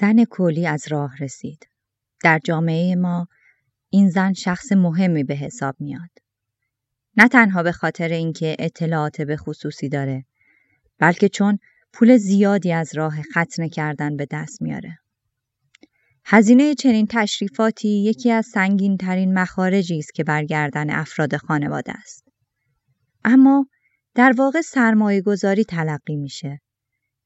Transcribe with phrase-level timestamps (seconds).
[0.00, 1.68] زن کولی از راه رسید.
[2.22, 3.28] در جامعه ما
[3.90, 6.10] این زن شخص مهمی به حساب میاد.
[7.16, 10.24] نه تنها به خاطر اینکه اطلاعات به خصوصی داره
[10.98, 11.58] بلکه چون
[11.92, 14.98] پول زیادی از راه ختنه کردن به دست میاره.
[16.24, 22.28] هزینه چنین تشریفاتی یکی از سنگین ترین مخارجی است که برگردن افراد خانواده است.
[23.24, 23.66] اما
[24.14, 26.60] در واقع سرمایه گذاری تلقی میشه.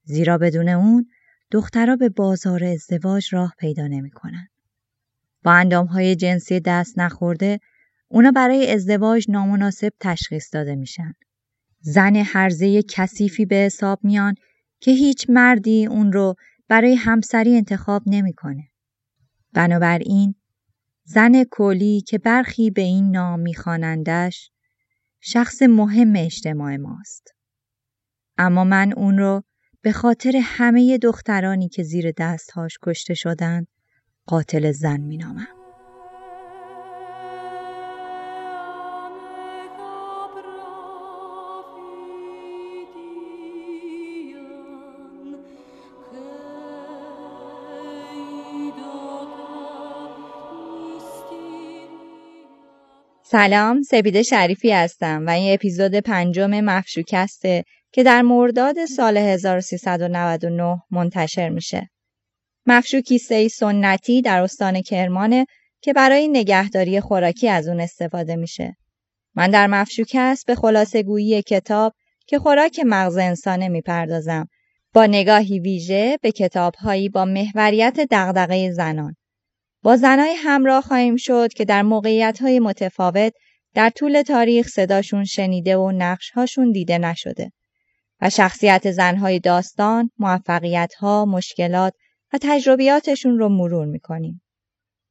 [0.03, 1.05] زیرا بدون اون
[1.51, 4.47] دخترها به بازار ازدواج راه پیدا نمی‌کنن.
[5.43, 7.59] با اندامهای جنسی دست نخورده
[8.07, 11.13] اونا برای ازدواج نامناسب تشخیص داده میشن.
[11.81, 14.35] زن هرزه کثیفی به حساب میان
[14.79, 16.35] که هیچ مردی اون رو
[16.67, 18.69] برای همسری انتخاب نمی‌کنه.
[19.53, 20.35] بنابراین
[21.03, 24.51] زن کولی که برخی به این نام میخوانندش
[25.19, 27.33] شخص مهم اجتماع ماست.
[28.37, 29.43] اما من اون رو
[29.81, 33.65] به خاطر همه دخترانی که زیر دستهاش کشته شدن
[34.25, 35.47] قاتل زن مینامم.
[53.23, 61.49] سلام سپیده شریفی هستم و این اپیزود پنجم مفشوکسته که در مرداد سال 1399 منتشر
[61.49, 61.89] میشه.
[62.65, 65.45] مفشوکیسته سنتی در استان کرمانه
[65.81, 68.75] که برای نگهداری خوراکی از اون استفاده میشه.
[69.35, 71.93] من در مفشوکست به خلاصه گویی کتاب
[72.27, 74.47] که خوراک مغز انسانه می‌پردازم
[74.93, 79.15] با نگاهی ویژه به کتابهایی با محوریت دغدغه زنان.
[79.83, 83.33] با زنای همراه خواهیم شد که در موقعیت متفاوت
[83.75, 87.51] در طول تاریخ صداشون شنیده و نقشهاشون دیده نشده
[88.21, 91.93] و شخصیت زنهای داستان، موفقیتها، مشکلات
[92.33, 94.41] و تجربیاتشون رو مرور می‌کنیم.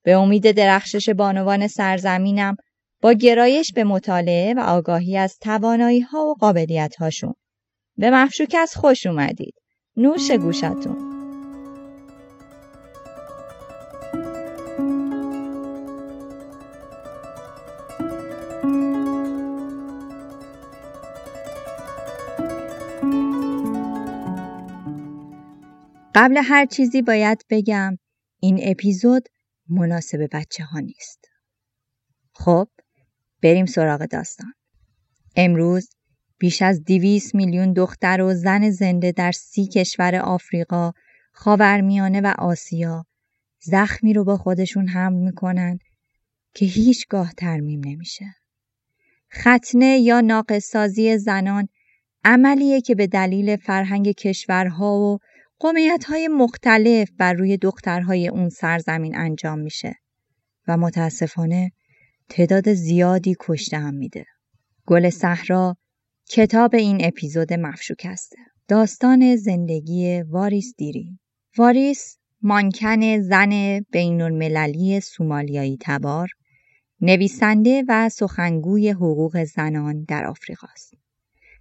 [0.02, 2.56] به امید درخشش بانوان سرزمینم
[3.02, 7.34] با گرایش به مطالعه و آگاهی از توانایی ها و قابلیت هاشون.
[7.96, 9.54] به مفشوک از خوش اومدید.
[9.96, 11.07] نوش گوشتون.
[26.20, 27.98] قبل هر چیزی باید بگم
[28.40, 29.28] این اپیزود
[29.68, 31.24] مناسب بچه ها نیست.
[32.32, 32.68] خب
[33.42, 34.52] بریم سراغ داستان.
[35.36, 35.90] امروز
[36.38, 40.92] بیش از دیویس میلیون دختر و زن زنده در سی کشور آفریقا،
[41.32, 43.06] خاورمیانه و آسیا
[43.60, 45.78] زخمی رو با خودشون حمل می‌کنن
[46.54, 48.34] که هیچگاه ترمیم نمیشه.
[49.32, 51.68] ختنه یا ناقصازی زنان
[52.24, 55.18] عملیه که به دلیل فرهنگ کشورها و
[55.60, 59.94] قومیت های مختلف بر روی دخترهای اون سرزمین انجام میشه
[60.68, 61.72] و متاسفانه
[62.28, 64.24] تعداد زیادی کشته هم میده.
[64.86, 65.76] گل صحرا
[66.30, 68.36] کتاب این اپیزود مفشوک هسته.
[68.68, 71.18] داستان زندگی واریس دیری.
[71.58, 76.28] واریس مانکن زن بین المللی سومالیایی تبار
[77.00, 80.94] نویسنده و سخنگوی حقوق زنان در آفریقا است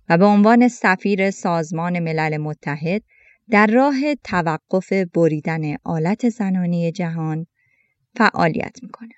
[0.09, 3.03] و به عنوان سفیر سازمان ملل متحد
[3.49, 7.47] در راه توقف بریدن آلت زنانی جهان
[8.15, 9.13] فعالیت می‌کنه.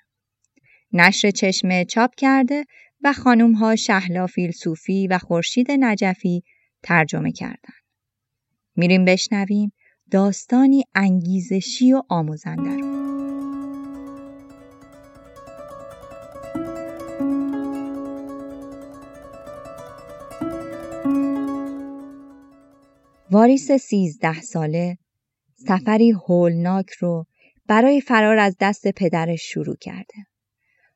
[0.92, 2.64] نشر چشمه چاپ کرده
[3.02, 6.42] و خانوم ها شهلا فیلسوفی و خورشید نجفی
[6.82, 7.74] ترجمه کردن.
[8.76, 9.72] میریم بشنویم
[10.10, 12.99] داستانی انگیزشی و آموزنده رو.
[23.32, 24.98] واریس سیزده ساله
[25.54, 27.26] سفری هولناک رو
[27.66, 30.14] برای فرار از دست پدرش شروع کرده.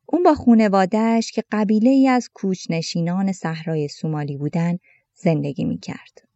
[0.07, 4.79] اون با خونوادهش که قبیله ای از کوچنشینان صحرای سومالی بودن
[5.15, 6.29] زندگی می کرد.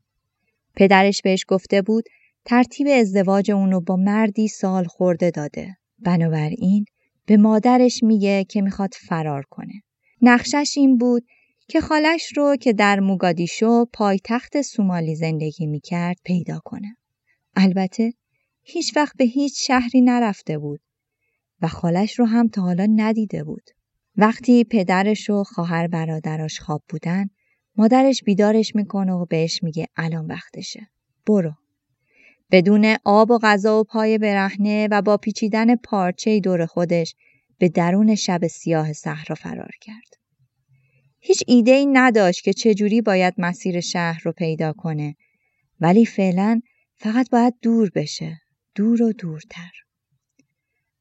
[0.77, 2.05] پدرش بهش گفته بود
[2.45, 5.77] ترتیب ازدواج اونو با مردی سال خورده داده.
[5.99, 6.85] بنابراین
[7.27, 9.83] به مادرش میگه که می‌خواد فرار کنه.
[10.23, 11.23] نقشش این بود
[11.71, 16.97] که خالش رو که در موگادیشو پایتخت سومالی زندگی می‌کرد پیدا کنه.
[17.57, 18.13] البته
[18.63, 20.81] هیچ وقت به هیچ شهری نرفته بود
[21.63, 23.71] و خالش رو هم تا حالا ندیده بود.
[24.17, 27.27] وقتی پدرش و خواهر برادراش خواب بودن
[27.77, 30.89] مادرش بیدارش می‌کنه و بهش میگه الان وقتشه.
[31.27, 31.53] برو.
[32.51, 37.15] بدون آب و غذا و پای برهنه و با پیچیدن پارچه دور خودش
[37.59, 40.18] به درون شب سیاه صحرا فرار کرد.
[41.21, 45.17] هیچ ایده ای نداشت که چجوری باید مسیر شهر رو پیدا کنه
[45.81, 46.61] ولی فعلا
[46.97, 48.41] فقط باید دور بشه
[48.75, 49.71] دور و دورتر.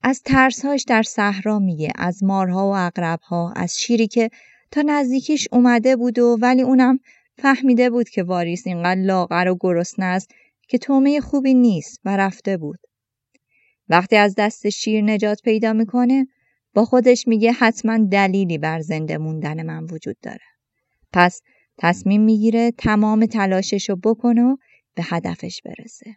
[0.03, 4.29] از ترسهاش در صحرا میگه از مارها و اقربها از شیری که
[4.71, 6.99] تا نزدیکیش اومده بود و ولی اونم
[7.37, 10.31] فهمیده بود که واریس اینقدر لاغر و گرسنه است
[10.67, 12.79] که تومه خوبی نیست و رفته بود.
[13.89, 16.27] وقتی از دست شیر نجات پیدا می‌کنه
[16.77, 20.45] با خودش میگه حتما دلیلی بر زنده موندن من وجود داره.
[21.13, 21.41] پس
[21.77, 24.55] تصمیم می‌گیره تمام تلاششو بکنه و
[24.95, 26.15] به هدفش برسه.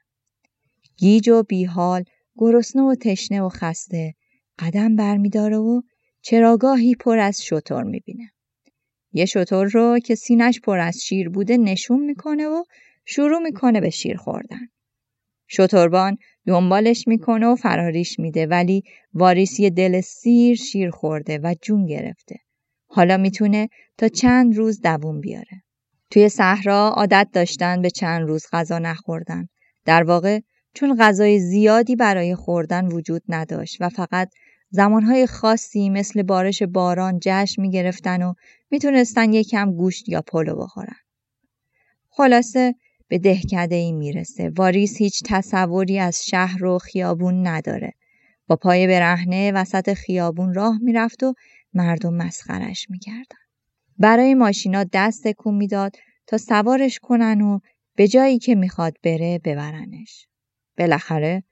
[0.97, 2.05] گیج و بیحال،
[2.37, 4.15] گرسنه و تشنه و خسته
[4.59, 5.83] قدم برمیداره و
[6.23, 8.33] چراگاهی پر از شطور می‌بینه.
[9.13, 12.65] یه شطور رو که سینش پر از شیر بوده نشون می‌کنه و
[13.05, 14.69] شروع می‌کنه به شیر خوردن.
[15.53, 18.83] شطوربان دنبالش می‌کنه و فراریش میده ولی
[19.15, 22.37] واریس یه دل سیر شیر خورده و جون گرفته.
[22.87, 23.69] حالا می‌تونه
[23.99, 25.63] تا چند روز دووم بیاره.
[26.11, 29.49] توی صحرا عادت داشتن به چند روز غذا نخوردن.
[29.85, 30.41] در واقع
[30.75, 34.31] چون غذای زیادی برای خوردن وجود نداشت و فقط
[34.71, 38.35] زمانهای خاصی مثل بارش باران جشن می گرفتن و
[38.71, 40.97] می‌تونستن یکم گوشت یا پلو بخورن.
[42.11, 42.75] خلاصه
[43.11, 44.51] به دهکده ای می‌رسه.
[44.57, 47.93] واریس هیچ تصوری از شهر و خیابون نداره.
[48.47, 51.35] با پای برهنه وسط خیابون راه می‌رفت و
[51.75, 53.39] مردم مسخرش می‌کردن.
[53.99, 55.97] برای ماشینا دست تکون می‌داد
[56.27, 57.59] تا سوارش کنن و
[57.97, 60.27] به جایی که می‌خواد بره ببرنش.
[60.79, 61.43] بالاخره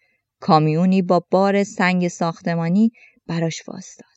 [0.41, 2.93] کامیونی با بار سنگ ساختمانی
[3.27, 4.09] براش واستاد.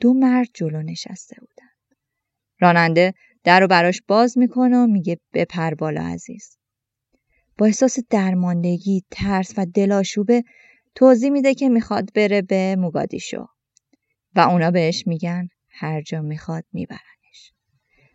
[0.00, 1.68] دو مرد جلو نشسته بودن.
[2.60, 3.14] راننده
[3.48, 6.58] در رو براش باز می‌کنه و میگه بپر بالا عزیز.
[7.58, 10.44] با احساس درماندگی، ترس و دلاشوبه
[10.94, 13.48] توضیح میده که می‌خواد بره به موگادیشو
[14.34, 17.52] و اونا بهش میگن هر جا می‌خواد میبرنش.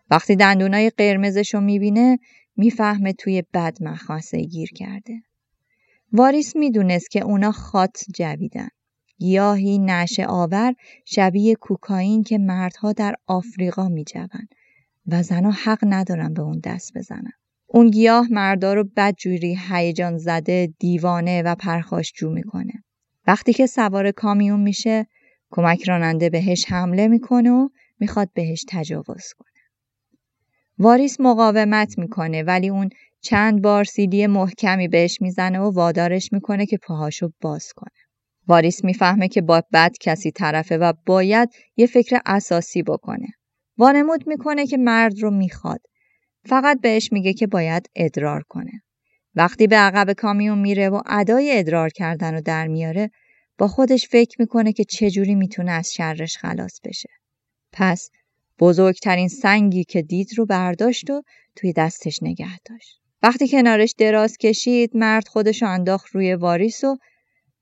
[0.09, 2.19] وقتی دندونای قرمزشو می‌بینه
[2.55, 5.21] می‌فهمه توی بد مخمسه گیر کرده.
[6.11, 8.69] واریس می‌دونست که اونا خات جویدن.
[9.19, 10.73] گیاهی نشه آور
[11.05, 14.55] شبیه کوکائین که مردها در آفریقا میجوند
[15.07, 17.31] و زنها حق ندارن به اون دست بزنن.
[17.67, 22.73] اون گیاه مردا رو بدجوری هیجان زده دیوانه و پرخاشجو می‌کنه.
[23.27, 25.07] وقتی که سوار کامیون میشه
[25.51, 27.69] کمک راننده بهش حمله می‌کنه و
[27.99, 29.47] می‌خواد بهش تجاوز کنه.
[30.77, 32.89] واریس مقاومت می‌کنه ولی اون
[33.21, 37.93] چند بار سیلی محکمی بهش می‌زنه و وادارش می‌کنه که پاهاشو باز کنه.
[38.47, 43.27] واریس می‌فهمه که با بد کسی طرفه و باید یه فکر اساسی بکنه.
[43.77, 45.81] وانمود می‌کنه که مرد رو می‌خواد.
[46.45, 48.81] فقط بهش میگه که باید ادرار کنه.
[49.35, 53.09] وقتی به عقب کامیون میره و ادای ادرار کردن رو در میاره
[53.57, 57.09] با خودش فکر می‌کنه که چجوری می‌تونه از شرش خلاص بشه.
[57.71, 58.09] پس
[58.59, 61.21] بزرگترین سنگی که دید رو برداشت و
[61.55, 63.01] توی دستش نگه داشت.
[63.23, 66.97] وقتی کنارش دراز کشید مرد خودشو انداخت روی واریس و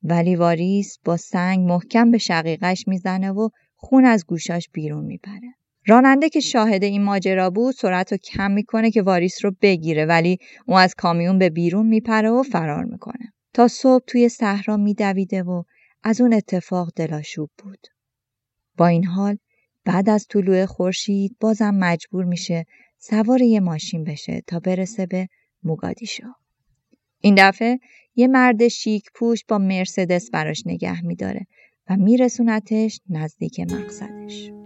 [0.02, 5.54] ولی واریس با سنگ محکم به شقیقش می‌زنه و خون از گوشاش بیرون میپره.
[5.86, 10.38] راننده که شاهد این ماجرا بود سرعت رو کم می‌کنه که واریس رو بگیره ولی
[10.66, 13.32] اون از کامیون به بیرون میپره و فرار می‌کنه.
[13.54, 15.62] تا صبح توی صحرا میدویده و
[16.02, 17.86] از اون اتفاق دلاشوب بود.
[18.76, 19.36] با این حال
[19.84, 22.64] بعد از طلوع خورشید بازم مجبور میشه
[22.98, 25.28] سوار یه ماشین بشه تا برسه به
[25.62, 26.26] موگادیشو.
[27.20, 27.78] این دفعه
[28.14, 31.46] یه مرد شیک پوش با مرسدس براش نگه میداره
[31.90, 34.61] و میرسونتش نزدیک مقصدش.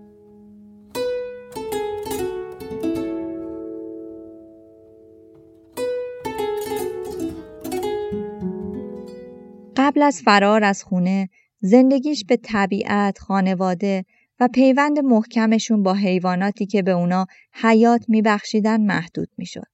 [9.87, 11.29] قبل از فرار از خونه
[11.61, 14.05] زندگیش به طبیعت، خانواده
[14.41, 19.69] و پیوند محکمشون با حیواناتی که به اونا حیات میبخشیدن محدود می‌شد.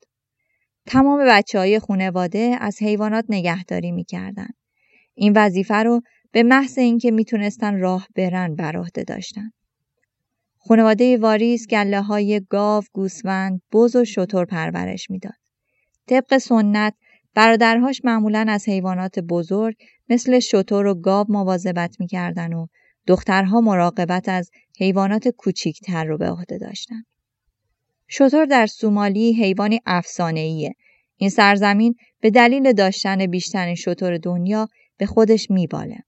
[0.87, 4.49] تمام بچه های خونواده از حیوانات نگهداری می‌کردن.
[5.15, 6.01] این وظیفه رو
[6.33, 9.51] به محض اینکه می‌تونستن راه برن بر عهده داشتن.
[10.59, 15.33] خانواده واریس گله های گاو، گوسفند، بز و شتر پرورش می‌داد.
[16.07, 16.95] طبق سنت
[17.35, 19.77] برادرهاش معمولا از حیوانات بزرگ
[20.13, 22.67] مثل شتر و گاو مواظبت می‌کردن و
[23.07, 27.03] دخترها مراقبت از حیوانات کوچیکتر رو به عهده داشتن.
[28.09, 30.75] شتر در سومالی حیوانی افسانه‌ایه.
[31.17, 35.99] این سرزمین به دلیل داشتن بیشترین شتر دنیا به خودش میباله.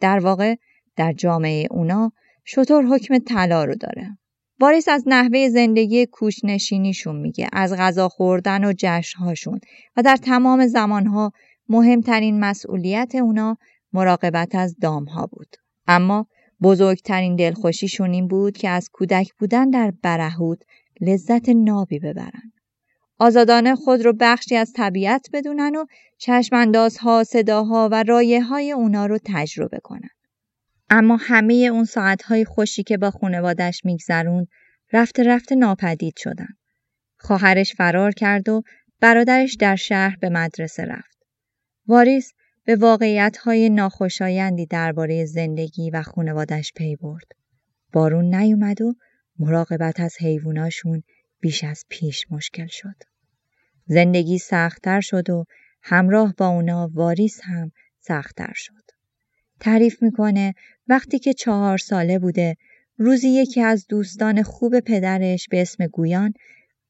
[0.00, 0.54] در واقع
[0.96, 2.12] در جامعه اونا
[2.46, 4.18] شتر حکم طلا رو داره.
[4.60, 9.60] واریس از نحوه زندگی کوچنشینیشون میگه از غذا خوردن و جشنهاشون
[9.96, 11.32] و در تمام زمانها
[11.68, 13.56] مهمترین مسئولیت اونا
[13.92, 15.56] مراقبت از دامها بود.
[15.86, 16.26] اما
[16.62, 20.64] بزرگترین دلخوشیشون این بود که از کودک بودن در برهود
[21.00, 22.52] لذت نابی ببرن.
[23.18, 25.84] آزادانه خود رو بخشی از طبیعت بدونن و
[26.18, 30.10] چشماندازها، صداها و رایه های اونا رو تجربه کنن.
[30.90, 34.46] اما همه اون ساعتهای خوشی که با خونوادش میگذرون
[34.92, 36.48] رفته رفته ناپدید شدن.
[37.18, 38.62] خواهرش فرار کرد و
[39.00, 41.13] برادرش در شهر به مدرسه رفت.
[41.88, 42.32] واریس
[42.64, 47.32] به واقعیتهای ناخوشایندی درباره زندگی و خونوادش پی برد.
[47.92, 48.94] بارون نیومد و
[49.38, 51.02] مراقبت از حیواناشون
[51.40, 52.96] بیش از پیش مشکل شد.
[53.86, 55.44] زندگی سختتر شد و
[55.82, 58.84] همراه با اونا واریس هم سختتر شد.
[59.60, 60.54] تعریف می‌کنه
[60.88, 62.56] وقتی که چهار ساله بوده
[62.98, 66.34] روزی یکی از دوستان خوب پدرش به اسم گویان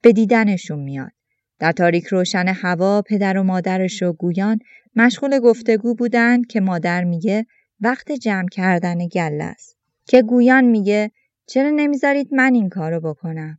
[0.01, 1.13] به دیدنشون میاد.
[1.59, 4.59] در تاریک روشن هوا پدر و مادرش و گویان
[4.97, 7.47] مشغول گفتگو بودن که مادر میگه
[7.81, 9.77] وقت جمع کردن گله است.
[10.07, 11.11] که گویان میگه
[11.47, 13.59] چرا نمی‌ذارید من این کارو بکنم؟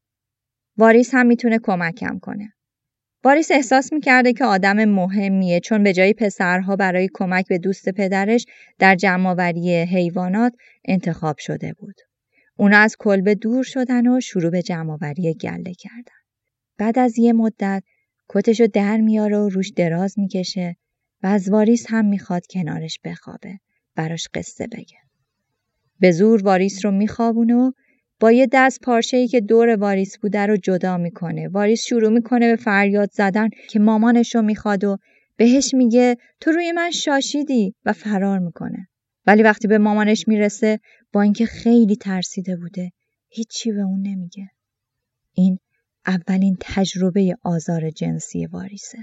[0.77, 2.53] واریس هم می‌تونه کمکم کنه.
[3.23, 8.45] واریس احساس می‌کرده که آدم مهمیه چون به جای پسرها برای کمک به دوست پدرش
[8.79, 10.53] در جمعآوری حیوانات
[10.85, 11.95] انتخاب شده بود.
[12.57, 16.24] اونا از کلبه دور شدن و شروع به جمعآوری گله کردن.
[16.77, 17.83] بعد از یه مدت
[18.29, 20.75] کتشو در میاره و روش دراز می‌کشه
[21.23, 23.59] و از واریس هم می‌خواد کنارش بخوابه.
[23.95, 24.97] براش قصه بگه.
[25.99, 27.71] به زور واریس رو میخوابونه و
[28.19, 31.47] با یه دست پارچه‌ای که دور واریس بوده رو جدا می‌کنه.
[31.47, 34.97] واریس شروع می‌کنه به فریاد زدن که مامانش رو می‌خواد و
[35.37, 38.87] بهش میگه تو روی من شاشیدی و فرار می‌کنه.
[39.27, 40.79] ولی وقتی به مامانش می‌رسه
[41.13, 42.91] با اینکه خیلی ترسیده بوده
[43.29, 44.49] هیچی به اون نمیگه.
[45.33, 45.59] این
[46.07, 48.97] اولین تجربه آزار جنسی واریسه.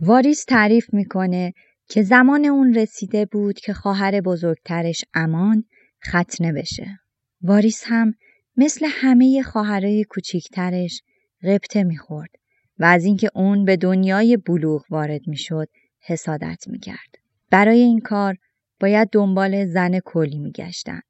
[0.00, 1.54] واریس تعریف می‌کنه
[1.88, 5.64] که زمان اون رسیده بود که خواهر بزرگترش امان
[6.08, 6.98] ختنه بشه.
[7.42, 8.14] واریس هم
[8.56, 11.02] مثل همه خواهرای کوچیکترش
[11.42, 12.30] قبطه می‌خورد
[12.78, 15.68] و از اینکه اون به دنیای بلوغ وارد می‌شد
[16.00, 17.14] حسادت می‌کرد.
[17.50, 18.36] برای این کار
[18.80, 21.00] باید دنبال زن کلی میگشتن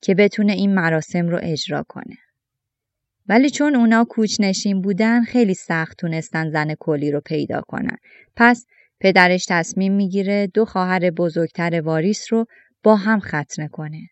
[0.00, 2.16] که بتونه این مراسم رو اجرا کنه.
[3.28, 7.96] ولی چون اونا کوچنشین بودن خیلی سخت تونستن زن کلی رو پیدا کنن.
[8.36, 8.66] پس
[9.00, 12.46] پدرش تصمیم می‌گیره دو خواهر بزرگتر واریس رو
[12.82, 14.08] با هم ختنه کنه.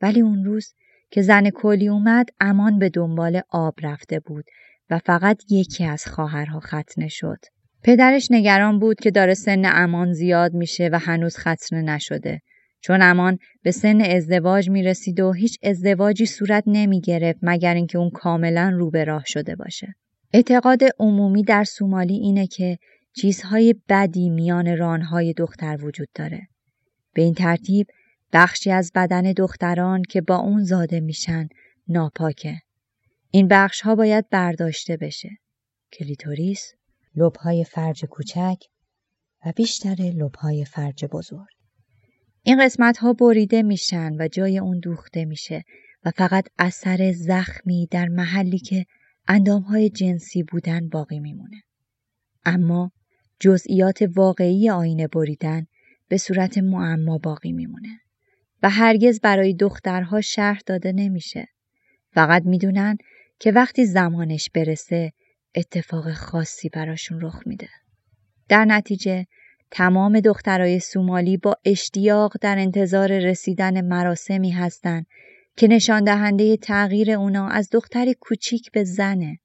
[0.00, 0.74] ولی اون روز
[1.10, 4.44] که زن کلی اومد امان به دنبال آب رفته بود
[4.90, 7.38] و فقط یکی از خواهرها ختنه شد.
[7.82, 12.40] پدرش نگران بود که داره سن امان زیاد میشه و هنوز ختنه نشده.
[12.80, 17.98] چون امان به سن ازدواج می رسید و هیچ ازدواجی صورت نمی گرفت مگر اینکه
[17.98, 19.94] اون کاملا رو به راه شده باشه.
[20.32, 22.78] اعتقاد عمومی در سومالی اینه که
[23.16, 26.48] چیزهای بدی میان رانهای دختر وجود داره.
[27.14, 27.86] به این ترتیب
[28.32, 31.48] بخشی از بدن دختران که با اون زاده میشن
[31.88, 32.60] ناپاکه.
[33.34, 35.30] این بخش ها باید برداشته بشه.
[35.92, 36.72] کلیتوریس،
[37.16, 38.58] لبهای فرج کوچک
[39.46, 41.48] و بیشتر لبهای فرج بزرگ.
[42.42, 45.64] این قسمت ها بریده میشن و جای اون دوخته میشه
[46.04, 48.86] و فقط اثر زخمی در محلی که
[49.28, 51.62] اندام های جنسی بودن باقی میمونه.
[52.44, 52.92] اما
[53.40, 55.66] جزئیات واقعی آینه بریدن
[56.08, 58.00] به صورت معما باقی میمونه
[58.62, 61.48] و هرگز برای دخترها شرح داده نمیشه.
[62.12, 62.96] فقط می‌دونن
[63.38, 65.12] که وقتی زمانش برسه
[65.54, 67.68] اتفاق خاصی براشون رخ میده.
[68.48, 69.26] در نتیجه
[69.70, 75.06] تمام دخترای سومالی با اشتیاق در انتظار رسیدن مراسمی هستند
[75.56, 79.38] که نشان دهنده تغییر اونا از دختری کوچیک به زنه.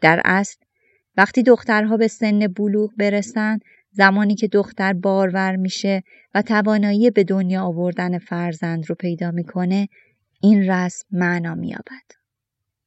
[0.00, 0.56] در اصل
[1.16, 3.58] وقتی دخترها به سن بلوغ برسن
[3.90, 6.02] زمانی که دختر بارور میشه
[6.34, 9.88] و توانایی به دنیا آوردن فرزند رو پیدا می‌کنه
[10.40, 12.19] این رسم معنا مییابد.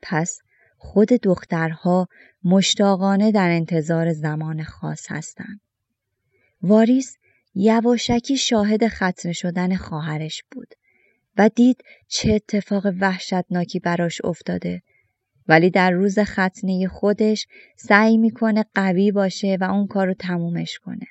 [0.04, 0.40] پس
[0.78, 2.08] خود دخترها
[2.44, 5.62] مشتاقانه در انتظار زمان خاص هستند.
[6.62, 7.18] واریس
[7.56, 10.68] یواشکی شاهد ختنه شدن خواهرش بود
[11.38, 14.82] و دید چه اتفاق وحشتناکی براش افتاده
[15.48, 21.08] ولی در روز ختنه خودش سعی می‌کنه قوی باشه و اون کار رو تمومش کنه.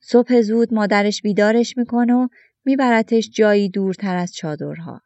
[0.00, 2.28] صبح زود مادرش بیدارش می‌کنه و
[2.64, 5.02] میبرتش جایی دورتر از چادرها.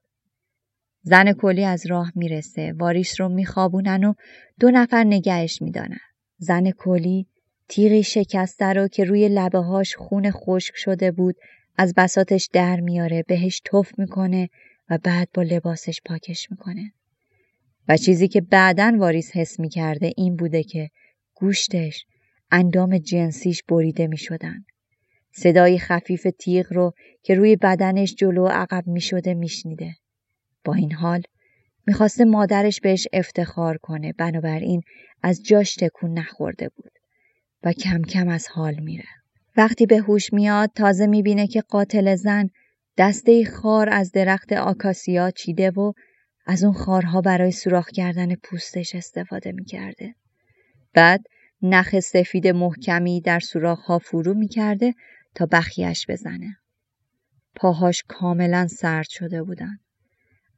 [1.07, 4.15] زن کلی از راه می‌رسه واریس رو میخوابونن و
[4.61, 6.01] دو نفر نگهش می‌دانن.
[6.39, 7.27] زن کلی
[7.69, 11.37] تیغی شکسته رو که روی لبه هاش خون خشک شده بود
[11.77, 14.49] از بساتش در میاره بهش تف می‌کنه
[14.91, 16.93] و بعد با لباسش پاکش می‌کنه.
[17.89, 20.91] و چیزی که بعدا واریس حس می‌کرده این بوده که
[21.35, 22.07] گوشتش
[22.51, 24.65] اندام جنسیش بریده می شدن.
[25.33, 26.93] صدای خفیف تیغ رو
[27.23, 29.95] که روی بدنش جلو عقب می شده می شنیده.
[30.65, 31.23] با این حال
[31.87, 34.83] می‌خواسته مادرش بهش افتخار کنه بنابراین
[35.23, 36.93] از جاش تکون نخورده بود
[37.63, 39.09] و کم کم از حال میره.
[39.57, 42.51] وقتی به هوش میاد تازه می‌بینه که قاتل زن
[42.99, 45.93] دسته خار از درخت آکاسیا چیده و
[46.47, 50.15] از اون خارها برای سوراخ کردن پوستش استفاده می‌کرده.
[50.95, 51.25] بعد
[51.63, 54.95] نخ سفید محکمی در سوراخها فرو می‌کرده
[55.35, 56.57] تا بخیش بزنه.
[57.57, 59.79] پاهاش کاملا سرد شده بودن.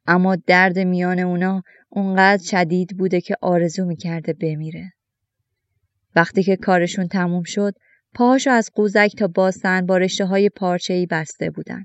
[0.06, 4.92] اما درد میان اونا اونقدر شدید بوده که آرزو می‌کرده بمیره.
[6.16, 7.74] وقتی که کارشون تموم شد
[8.14, 11.84] پاهاشو از قوزک تا باسن با رشته های پارچه بسته بودن.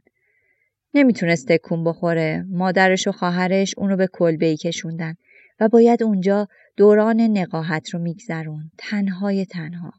[0.94, 2.46] نمی‌تونست تکون بخوره.
[2.50, 5.16] مادرش و خواهرش اونو به کلبه ای کشوندن
[5.60, 6.48] و باید اونجا
[6.78, 8.72] دوران نقاهت رو میگذرون.
[8.78, 9.92] تنهای تنها.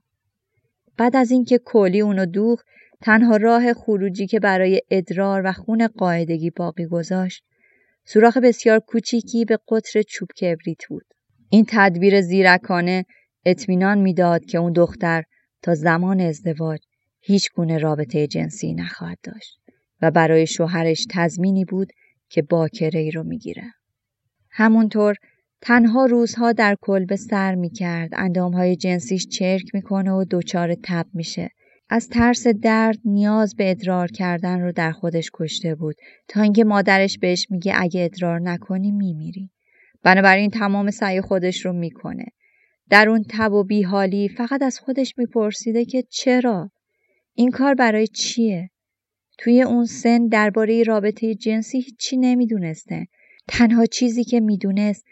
[0.99, 2.63] بعد از اینکه کلی اونو دوخ
[3.01, 7.45] تنها راه خروجی که برای ادرار و خون قاعدگی باقی گذاشت
[8.05, 11.05] سوراخ بسیار کوچیکی به قطر چوب کبریت بود.
[11.51, 13.05] این تدبیر زیرکانه
[13.45, 15.23] اطمینان می‌داد که اون دختر
[15.63, 16.81] تا زمان ازدواج
[17.21, 19.61] هیچ گونه رابطه جنسی نخواهد داشت
[20.03, 21.93] و برای شوهرش تضمینی بود
[22.29, 23.65] که باکره ای رو می‌گیره.
[24.51, 25.17] همونطور
[25.61, 31.51] تنها روزها در کلبه سر می‌کرد اندامهای جنسیش چرک می‌کنه و دچار تب میشه
[31.95, 35.97] از ترس درد نیاز به ادرار کردن رو در خودش کشته بود.
[36.29, 39.51] تا اینکه مادرش بهش میگه اگه ادرار نکنی میمیری.
[40.03, 42.25] بنابراین تمام سعی خودش رو می‌کنه.
[42.91, 46.71] در اون تب و بیحالی فقط از خودش میپرسیده که چرا؟
[47.35, 48.71] این کار برای چیه؟
[49.39, 53.07] توی اون سن درباره رابطه جنسی هیچی نمی‌دونسته.
[53.49, 55.05] تنها چیزی که می‌دونست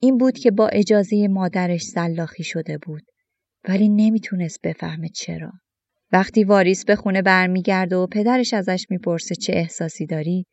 [0.00, 3.02] این بود که با اجازه مادرش سلاخی شده بود.
[3.68, 5.52] ولی نمی‌تونست بفهمه چرا.
[6.12, 10.46] وقتی واریس به خونه برمیگرده و پدرش ازش می‌پرسه چه احساسی داری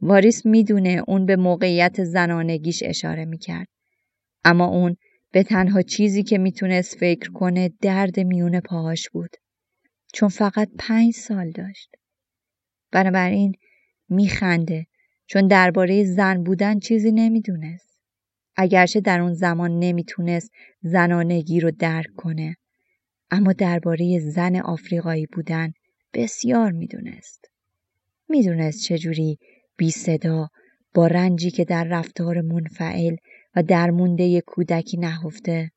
[0.00, 3.68] واریس می‌دونه اون به موقعیت زنانگیش اشاره می‌کرد.
[4.44, 4.96] اما اون
[5.32, 9.30] به تنها چیزی که می‌تونست فکر کنه درد میون پاهاش بود.
[10.14, 11.90] چون فقط پنج سال داشت.
[12.92, 13.52] بنابراین
[14.08, 14.86] میخنده
[15.26, 17.98] چون درباره زن بودن چیزی نمی‌دونست.
[18.56, 20.50] اگرچه در اون زمان نمی‌تونست
[20.82, 22.56] زنانگی رو درک کنه.
[23.30, 25.72] اما درباره زن آفریقایی بودن
[26.14, 27.50] بسیار می‌دونست.
[28.28, 29.38] می‌دونست چجوری
[29.76, 30.48] بی صدا
[30.94, 33.16] با رنجی که در رفتار منفعل
[33.56, 35.70] و درمونده کودکی نهفته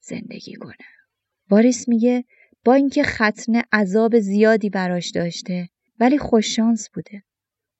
[0.00, 0.86] زندگی کنه.
[1.50, 2.24] واریس میگه
[2.64, 5.68] با اینکه ختنه عذاب زیادی براش داشته
[6.00, 7.22] ولی خوششانس بوده.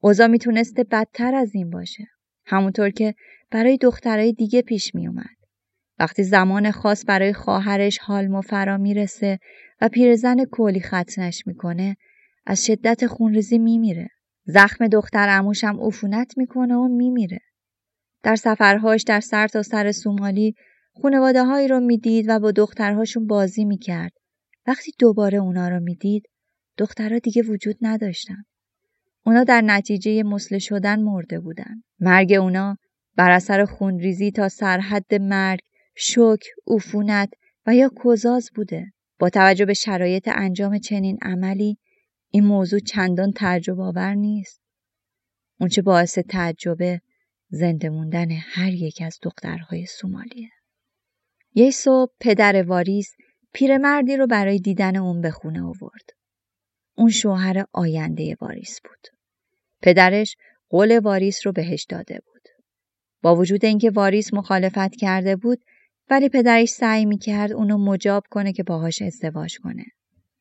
[0.00, 2.04] اوضاع می‌تونسته بدتر از این باشه.
[2.46, 3.14] همونطور که
[3.50, 5.41] برای دخترای دیگه پیش میومد.
[6.02, 9.38] وقتی زمان خاص برای خواهرش حالمو فرا می‌رسه
[9.80, 11.96] و پیرزن کولی ختنش می‌کنه
[12.46, 14.08] از شدت خونریزی میمیره.
[14.44, 17.38] زخم دختر هم عفونت می‌کنه و میمیره.
[18.22, 20.54] در سفرهاش در سر تا سر سومالی
[20.92, 24.12] خونواده هایی رو می‌دید و با دخترهاشون بازی می‌کرد.
[24.66, 26.22] وقتی دوباره اونا رو می‌دید
[26.78, 28.44] دخترها دیگه وجود نداشتن.
[29.26, 31.82] اونا در نتیجه مسله شدن مرده بودن.
[32.00, 32.76] مرگ اونا
[33.16, 35.60] بر اثر خونریزی تا سرحد مرگ
[35.94, 37.31] شک، عفونت
[37.66, 38.92] و یا کزاز بوده.
[39.18, 41.78] با توجه به شرایط انجام چنین عملی
[42.31, 44.61] این موضوع چندان تعجب آور نیست.
[45.61, 47.00] اونچه باعث تعجبه
[47.48, 50.50] زنده موندن هر یک از دخترهای سومالیه.
[51.55, 53.14] یه صبح پدر واریس
[53.52, 56.11] پیرمردی رو برای دیدن اون به خونه آورد.
[56.96, 59.09] اون شوهر آینده واریس بود.
[59.83, 60.37] پدرش
[60.68, 62.42] قول واریس رو بهش داده بود.
[63.22, 65.64] با وجود اینکه واریس مخالفت کرده بود
[66.12, 69.85] ولی پدرش سعی می‌کرد اونو مجاب کنه که باهاش ازدواج کنه.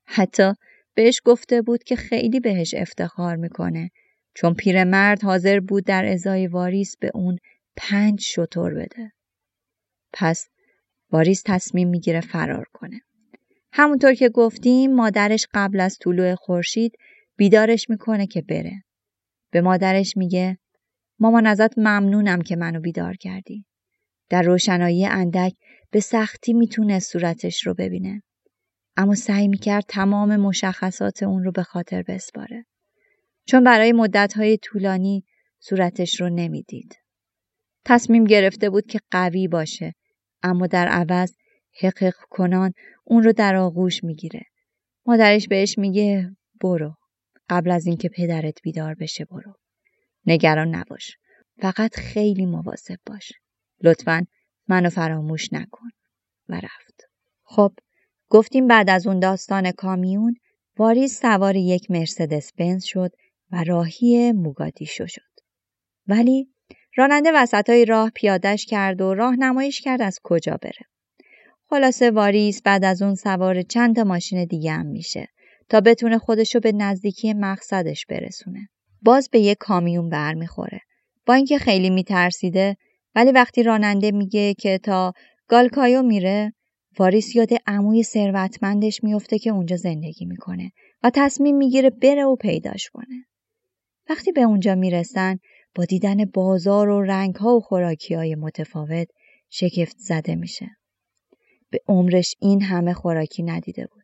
[0.06, 0.54] حتی
[0.94, 3.92] بهش گفته بود که خیلی بهش افتخار می‌کنه
[4.34, 7.38] چون پیرمرد حاضر بود در ازای واریس به اون
[7.76, 9.12] پنج شطور بده.
[10.14, 10.48] پس
[11.12, 13.02] واریس تصمیم می‌گیره فرار کنه.
[13.74, 16.92] همونطور که گفتیم مادرش قبل از طلوع خورشید
[17.38, 18.84] بیدارش می‌کنه که بره.
[19.52, 20.58] به مادرش میگه
[21.20, 23.66] مامان ازت ممنونم که منو بیدار کردی.
[24.32, 25.54] در روشنایی اندک
[25.92, 28.24] به سختی می‌تونست صورتش رو ببینه.
[28.98, 32.66] اما سعی می‌کرد تمام مشخصات اون رو به خاطر بسپاره.
[33.46, 35.26] چون برای مدتهای طولانی
[35.60, 36.96] صورتش رو نمی‌دید.
[37.86, 39.94] تصمیم گرفته بود که قوی باشه
[40.44, 41.34] اما در عوض
[41.82, 44.42] حقق کنان اون رو در آغوش می‌گیره.
[45.06, 46.96] مادرش بهش میگه برو
[47.50, 49.54] قبل از اینکه پدرت بیدار بشه برو.
[50.26, 51.18] نگران نباش.
[51.62, 53.32] فقط خیلی مواظب باش.
[53.84, 54.26] لطفا
[54.68, 55.90] منو فراموش نکن
[56.50, 57.04] و رفت.
[57.44, 57.72] خب
[58.30, 60.36] گفتیم بعد از اون داستان کامیون
[60.78, 63.12] واریس سوار یک مرسدس بنز شد
[63.52, 65.32] و راهی موگادیشو شد.
[66.08, 66.48] ولی
[66.96, 70.86] راننده وسطای راه پیادش کرد و راه نمایش کرد از کجا بره.
[71.70, 75.28] خلاصه واریس بعد از اون سوار چند تا ماشین دیگه هم میشه
[75.70, 78.70] تا بتونه خودشو به نزدیکی مقصدش برسونه.
[79.02, 80.80] باز به یک کامیون برمیخوره.
[81.26, 82.78] با اینکه خیلی میترسیده
[83.16, 85.14] ولی وقتی راننده میگه که تا
[85.48, 86.54] گالکایو میره
[87.00, 90.72] واریس یاد عموی ثروتمندش میفته که اونجا زندگی می‌کنه
[91.04, 93.26] و تصمیم می‌گیره بره و پیداش کنه.
[94.10, 95.40] وقتی به اونجا می‌رسن
[95.76, 99.08] با دیدن بازار و رنگها و خوراکی های متفاوت
[99.50, 100.70] شگفت زده میشه.
[101.70, 104.04] به عمرش این همه خوراکی ندیده بود.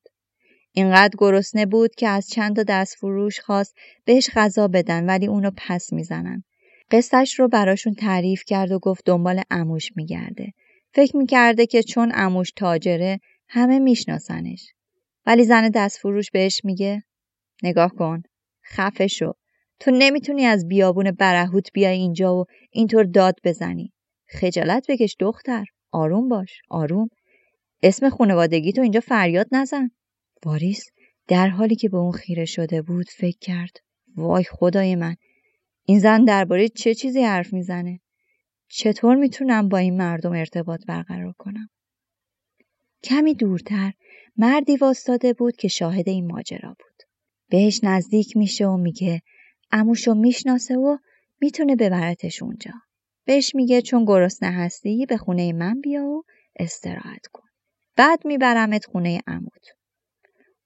[0.71, 5.51] اینقدر گرسنه بود که از چند تا دست فروش خواست بهش غذا بدن ولی اونو
[5.57, 6.43] پس می‌زنن.
[6.91, 10.53] قصتش رو براشون تعریف کرد و گفت دنبال اموش میگرده.
[10.93, 13.19] فکر می‌کرده که چون اموش تاجره
[13.49, 14.73] همه میشناسنش.
[15.25, 17.03] ولی زن دست فروش بهش میگه
[17.63, 18.23] نگاه کن
[18.65, 19.33] خفه شو
[19.79, 23.93] تو نمی‌تونی از بیابون برهوت بیای اینجا و اینطور داد بزنی.
[24.27, 25.65] خجالت بکش دختر.
[25.91, 27.09] آروم باش آروم.
[27.83, 29.91] اسم خانوادگی تو اینجا فریاد نزن.
[30.45, 30.85] واریس
[31.27, 33.77] در حالی که به اون خیره شده بود فکر کرد
[34.15, 35.15] وای خدای من
[35.89, 37.99] این زن درباره چه چیزی حرف می‌زنه؟
[38.69, 41.69] چطور می‌تونم با این مردم ارتباط برقرار کنم؟
[43.03, 43.93] کمی دورتر
[44.37, 47.03] مردی واستاده بود که شاهد این ماجرا بود.
[47.49, 49.21] بهش نزدیک میشه و میگه
[49.71, 50.97] اموشو می‌شناسه و
[51.41, 52.71] می‌تونه ببرتش اونجا.
[53.25, 56.23] بهش میگه چون گرسنه هستی به خونه من بیا و
[56.59, 57.47] استراحت کن.
[57.95, 59.65] بعد میبرمت خونه عمود.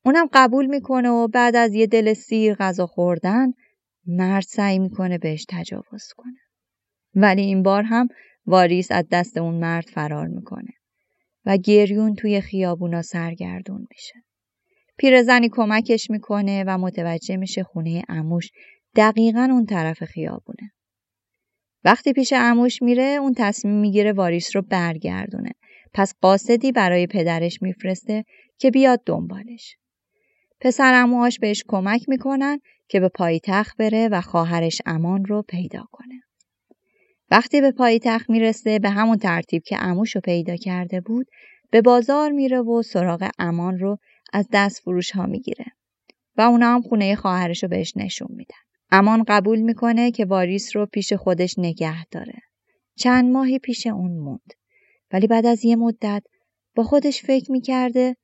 [0.05, 3.53] اونم قبول می‌کنه و بعد از یه دل سیر غذا خوردن
[4.05, 6.39] مرد سعی می‌کنه بهش تجاوز کنه.
[7.15, 8.07] ولی این بار هم
[8.45, 10.73] واریس از دست اون مرد فرار می‌کنه
[11.45, 14.13] و گریون توی خیابونا سرگردون میشه.
[14.97, 18.49] پیرزنی کمکش می‌کنه و متوجه میشه خونه اموش
[18.95, 20.71] دقیقا اون طرف خیابونه.
[21.83, 25.51] وقتی پیش اموش میره اون تصمیم می‌گیره واریس رو برگردونه
[25.93, 28.25] پس قاصدی برای پدرش میفرسته
[28.57, 29.77] که بیاد دنبالش.
[30.61, 36.21] پسر اموهاش بهش کمک می‌کنن که به پایتخت بره و خواهرش امان رو پیدا کنه.
[37.31, 41.27] وقتی به پایتخت می‌رسه به همون ترتیب که اموش رو پیدا کرده بود
[41.71, 43.97] به بازار میره و سراغ امان رو
[44.33, 45.65] از دست فروش ها می‌گیره
[46.37, 48.55] و اونا هم خونه خواهرش رو بهش نشون میدن.
[48.91, 52.41] امان قبول می‌کنه که واریس رو پیش خودش نگه داره.
[52.95, 54.53] چند ماهی پیش اون موند.
[55.11, 56.23] ولی بعد از یه مدت
[56.75, 58.15] با خودش فکر می‌کرده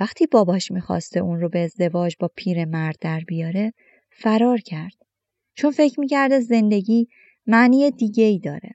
[0.00, 3.72] وقتی باباش می‌خواسته اون رو به ازدواج با پیر مرد در بیاره
[4.10, 4.96] فرار کرد.
[5.54, 7.08] چون فکر می‌کرده زندگی
[7.46, 8.70] معنی دیگه ای داره.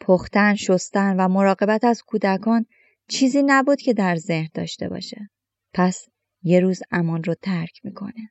[0.00, 2.66] پختن، شستن و مراقبت از کودکان
[3.08, 5.30] چیزی نبود که در ذهن داشته باشه.
[5.74, 6.08] پس
[6.42, 8.30] یه روز امان رو ترک می‌کنه.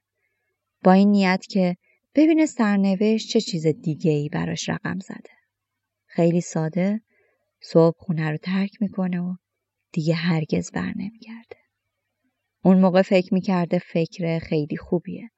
[0.83, 1.77] با این نیت که
[2.15, 5.31] ببینه سرنوشت چه چیز دیگه ای براش رقم زده.
[6.05, 7.01] خیلی ساده
[7.61, 9.35] صبح خونه رو ترک می‌کنه و
[9.91, 11.60] دیگه هرگز بر نمیگرده.
[12.63, 15.29] اون موقع فکر می‌کرده فکر خیلی خوبیه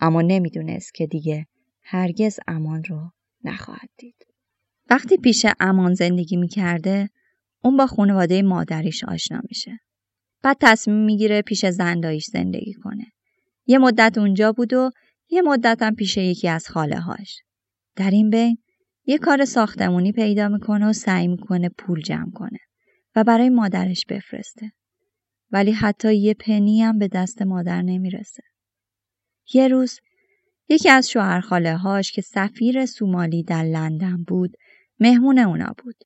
[0.00, 1.46] اما نمی‌دونست که دیگه
[1.82, 3.10] هرگز امان رو
[3.44, 4.26] نخواهد دید.
[4.90, 7.10] وقتی پیش امان زندگی می‌کرده
[7.62, 9.80] اون با خانواده مادریش آشنا میشه.
[10.42, 13.06] بعد تصمیم می‌گیره پیش زنداییش زندگی کنه.
[13.66, 14.90] یه مدت اونجا بود و
[15.30, 17.42] یه مدت هم پیش یکی از خاله هاش.
[17.96, 18.58] در این بین
[19.06, 22.58] یه کار ساختمونی پیدا می‌کنه و سعی می‌کنه پول جمع کنه
[23.16, 24.72] و برای مادرش بفرسته.
[25.50, 28.42] ولی حتی یه پنی هم به دست مادر نمی‌رسه.
[29.54, 30.00] یه روز
[30.68, 34.56] یکی از شوهرخاله هاش که سفیر سومالی در لندن بود
[35.00, 35.96] مهمون اونا بود.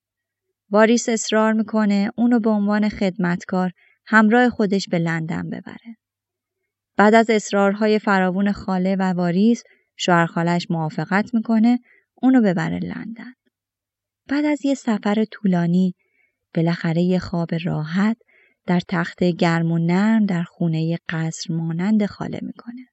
[0.70, 3.72] واریس اصرار می‌کنه اونو به عنوان خدمتکار
[4.06, 5.96] همراه خودش به لندن ببره.
[6.96, 9.62] بعد از اصرارهای فراوون خاله و واریس
[9.96, 11.78] شوهرخالش موافقت می‌کنه
[12.14, 13.32] اونو ببره لندن.
[14.28, 15.94] بعد از یه سفر طولانی
[16.54, 18.16] بالاخره یه خواب راحت
[18.66, 22.86] در تخت گرم و نرم در خونه قصر مانند خاله می‌کنه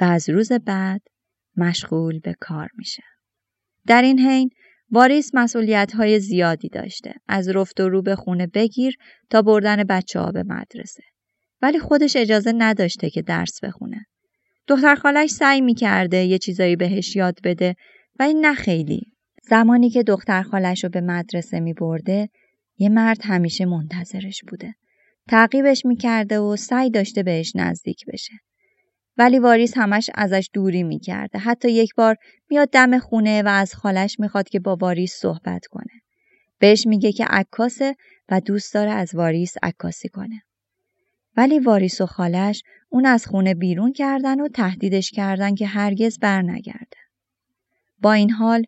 [0.00, 1.00] و از روز بعد
[1.56, 3.02] مشغول به کار میشه.
[3.86, 4.50] در این حین
[4.90, 8.96] واریس مسئولیت های زیادی داشته از رفت و رو به خونه بگیر
[9.30, 11.02] تا بردن بچه ها به مدرسه
[11.62, 14.06] ولی خودش اجازه نداشته که درس بخونه.
[14.66, 17.74] دختر خالش سعی می‌کرده یه چیزایی بهش یاد بده
[18.18, 19.12] ولی نه خیلی.
[19.42, 22.28] زمانی که دختر خالش رو به مدرسه می برده
[22.78, 24.74] یه مرد همیشه منتظرش بوده.
[25.28, 28.32] تعقیبش می‌کرده و سعی داشته بهش نزدیک بشه.
[29.16, 31.38] ولی واریس همش ازش دوری می‌کرده.
[31.38, 32.16] حتی یک بار
[32.50, 36.02] میاد دم خونه و از خالش می‌خواد که با واریس صحبت کنه.
[36.58, 37.96] بهش میگه که عکاسه
[38.28, 40.42] و دوست داره از واریس عکاسی کنه.
[41.36, 46.42] ولی واریس و خالش اون از خونه بیرون کردن و تهدیدش کردن که هرگز بر
[46.42, 46.96] نگرده.
[47.98, 48.64] با این حال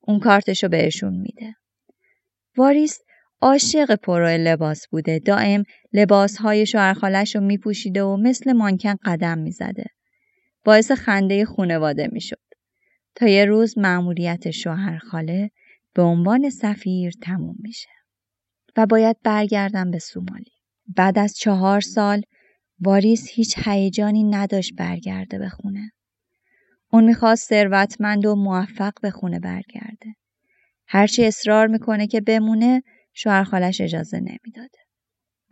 [0.00, 1.54] اون کارتشو بهشون میده.
[2.56, 2.98] واریس
[3.42, 5.18] عاشق پرو لباس بوده.
[5.18, 9.84] دائم لباسهای شوهرخالش رو میپوشیده و مثل مانکن قدم می‌زده.
[10.64, 12.40] باعث خنده خونواده می‌شد.
[13.14, 15.50] تا یه روز مأموریت شوهرخاله
[15.94, 17.88] به عنوان سفیر تموم میشه
[18.76, 20.52] و باید برگردم به سومالی.
[20.96, 22.22] بعد از چهار سال
[22.80, 25.92] واریس هیچ هیجانی نداشت برگرده به خونه.
[26.92, 30.14] اون می‌خواست ثروتمند و موفق به خونه برگرده.
[30.86, 34.78] هرچی اصرار می‌کنه که بمونه شوهرخالش اجازه نمی‌داده.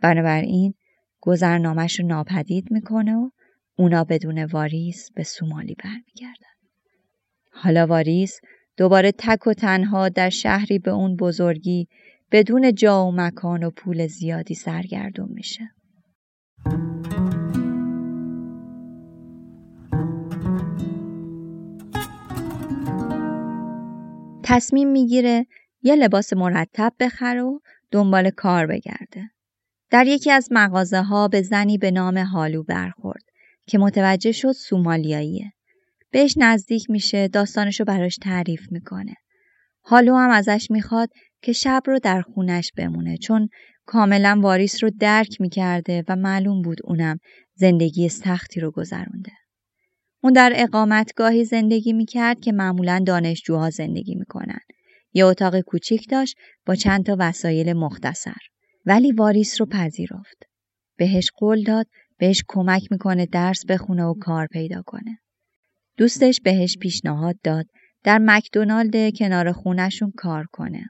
[0.01, 0.73] بنابراین
[1.21, 3.29] گذرنامش رو ناپدید می‌کنه و
[3.75, 6.55] اونا بدون واریس به سومالی برمیگردن.
[7.51, 8.39] حالا واریس
[8.77, 11.87] دوباره تک و تنها در شهری به اون بزرگی
[12.31, 15.69] بدون جا و مکان و پول زیادی سرگردون میشه.
[24.43, 25.45] تصمیم می‌گیره
[25.81, 27.59] یه لباس مرتب بخره و
[27.91, 29.29] دنبال کار بگرده.
[29.91, 33.23] در یکی از مغازه ها به زنی به نام حالو برخورد
[33.67, 35.53] که متوجه شد سومالیاییه.
[36.11, 39.15] بهش نزدیک میشه داستانشو براش تعریف می‌کنه.
[39.81, 41.09] حالو هم ازش می‌خواد
[41.41, 43.49] که شب رو در خونش بمونه چون
[43.85, 47.17] کاملا واریس رو درک می‌کرده و معلوم بود اونم
[47.55, 49.31] زندگی سختی رو گذرونده.
[50.23, 54.59] اون در اقامتگاهی زندگی می‌کرد که معمولا دانشجوها زندگی می‌کنن.
[55.13, 58.37] یه اتاق کوچیک داشت با چند تا وسایل مختصر.
[58.85, 60.43] ولی واریس رو پذیرفت.
[60.97, 61.85] بهش قول داد
[62.17, 65.19] بهش کمک می‌کنه درس بخونه و کار پیدا کنه.
[65.97, 67.65] دوستش بهش پیشنهاد داد
[68.03, 70.85] در مکدونالد کنار خونشون کار کنه.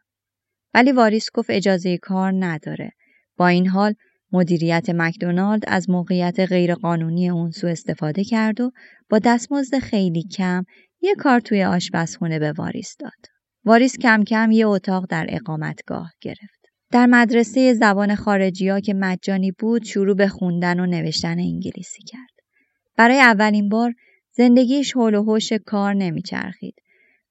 [0.74, 2.92] ولی واریس گفت اجازه کار نداره.
[3.38, 3.94] با این حال
[4.32, 8.72] مدیریت مکدونالد از موقعیت غیرقانونی اون سو استفاده کرد و
[9.10, 10.64] با دستمزد خیلی کم
[11.02, 13.39] یه کار توی آشپزخونه به واریس داد.
[13.66, 16.60] واریس کم کم یه اتاق در اقامتگاه گرفت.
[16.92, 22.30] در مدرسه زبان خارجی ها که مجانی بود شروع به خوندن و نوشتن انگلیسی کرد.
[22.96, 23.94] برای اولین بار
[24.32, 26.76] زندگیش حول و حوش کار نمیچرخید.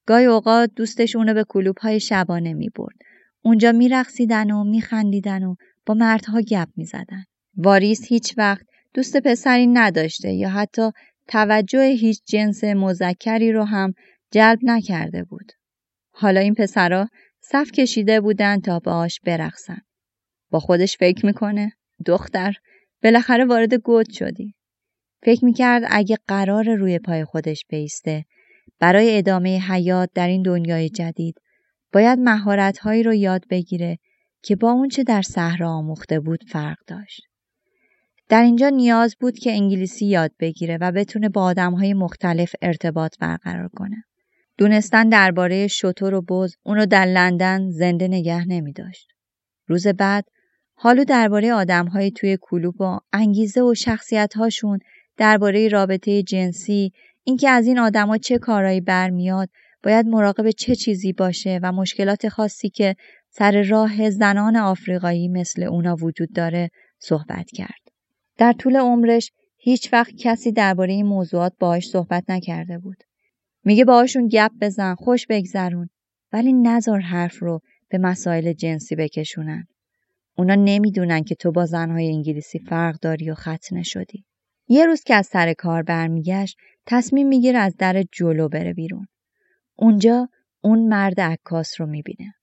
[0.05, 2.95] گاهی اوقات دوستش اونو به کلوب های شبانه می برد.
[3.41, 7.23] اونجا میرقصیدن و میخندیدن و با مردها گپ می‌زدن.
[7.57, 10.91] واریس هیچ وقت دوست پسری نداشته یا حتی
[11.27, 13.93] توجه هیچ جنس مذکری رو هم
[14.31, 15.51] جلب نکرده بود.
[16.19, 17.07] حالا این پسرا
[17.41, 19.81] صف کشیده بودن تا باش برقصن.
[20.51, 21.71] با خودش فکر می‌کنه
[22.05, 22.53] دختر
[23.03, 24.53] بالاخره وارد گود شدی.
[25.23, 28.25] فکر می‌کرد اگه قرار روی پای خودش بیسته
[28.79, 31.35] برای ادامه حیات در این دنیای جدید
[31.93, 33.97] باید مهارت‌هایی رو یاد بگیره
[34.43, 37.21] که با اونچه در صحرا آموخته بود فرق داشت.
[38.29, 43.69] در اینجا نیاز بود که انگلیسی یاد بگیره و بتونه با آدمهای مختلف ارتباط برقرار
[43.75, 44.03] کنه.
[44.59, 49.07] دونستن درباره شطور و بز اونو در لندن زنده نگه نمی داشت.
[49.67, 50.25] روز بعد
[50.73, 54.79] حالو درباره آدمهای توی کلوب و انگیزه و شخصیتهاشون
[55.17, 56.91] درباره رابطه جنسی
[57.23, 59.49] اینکه از این آدما چه کارایی برمیاد
[59.83, 62.95] باید مراقب چه چیزی باشه و مشکلات خاصی که
[63.29, 67.81] سر راه زنان آفریقایی مثل اونا وجود داره صحبت کرد.
[68.37, 73.03] در طول عمرش هیچ وقت کسی درباره این موضوعات باهاش صحبت نکرده بود.
[73.69, 75.89] میگه باهاشون گپ بزن، خوش بگذرون،
[76.33, 79.67] ولی نزار حرف رو به مسائل جنسی بکشونن.
[80.37, 84.25] اونا نمی‌دونن که تو با زنهای انگلیسی فرق داری و ختنه شدی.
[84.67, 89.07] یه روز که از سر کار برمیگشت تصمیم می‌گیره از در جلو بره بیرون.
[89.75, 90.29] اونجا
[90.61, 92.33] اون مرد عکاس رو می‌بینه.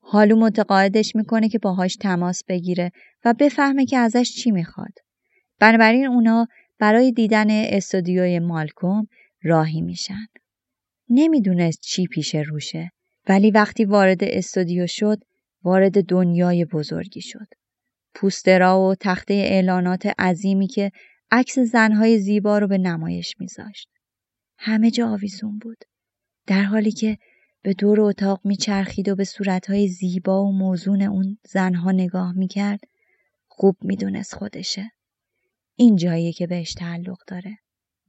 [0.00, 2.90] حالو متقاعدش می‌کنه که باهاش تماس بگیره
[3.24, 4.92] و بفهمه که ازش چی می‌خواد.
[5.60, 6.46] بنابراین اونا
[6.78, 9.06] برای دیدن استودیوی مالکوم
[9.42, 10.26] راهی میشن.
[11.08, 12.90] نمی‌دونست چی پیش روشه
[13.28, 15.18] ولی وقتی وارد استودیو شد
[15.62, 17.46] وارد دنیای بزرگی شد.
[18.14, 20.90] پوسترا و تخته اعلانات عظیمی که
[21.30, 23.88] عکس زنهای زیبا رو به نمایش میذاشت.
[24.58, 25.78] همه جا آویزون بود.
[26.46, 27.18] در حالی که
[27.62, 32.80] به دور اتاق میچرخید و به صورتهای زیبا و موزون اون زنها نگاه می‌کرد
[33.48, 34.90] خوب می‌دونست خودشه.
[35.76, 37.58] این جاییه که بهش تعلق داره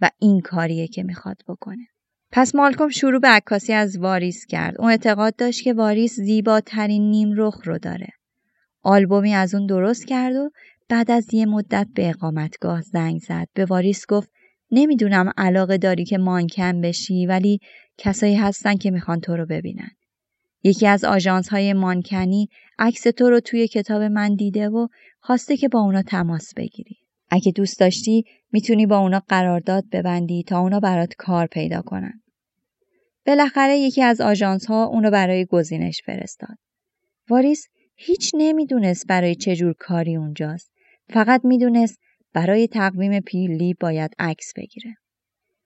[0.01, 1.87] و این کاریه که می‌خواد بکنه.
[2.37, 4.81] پس مالکوم شروع به عکاسی از واریس کرد.
[4.81, 8.07] اون اعتقاد داشت که واریس زیباترین نیم رخ رو داره.
[8.83, 10.49] آلبومی از اون درست کرد و
[10.89, 13.47] بعد از یه مدت به اقامتگاه زنگ زد.
[13.53, 14.29] به واریس گفت
[14.71, 17.59] نمی‌دونم علاقه داری که مانکن بشی ولی
[17.97, 19.91] کسایی هستن که می‌خوان تو رو ببینن.
[20.63, 22.47] یکی از آژانس های مانکنی
[22.79, 24.87] عکس تو رو توی کتاب من دیده و
[25.19, 26.97] خواسته که با اونا تماس بگیری.
[27.29, 32.21] اگه دوست داشتی می‌تونی با اونا قرارداد ببندی تا اونا برات کار پیدا کنن.
[33.25, 36.57] بالاخره یکی از آژانس ها اونو برای گزینش فرستاد.
[37.29, 40.71] واریس هیچ نمی‌دونست برای چه جور کاری اونجاست.
[41.09, 41.99] فقط می‌دونست
[42.33, 44.95] برای تقویم پیلی باید عکس بگیره.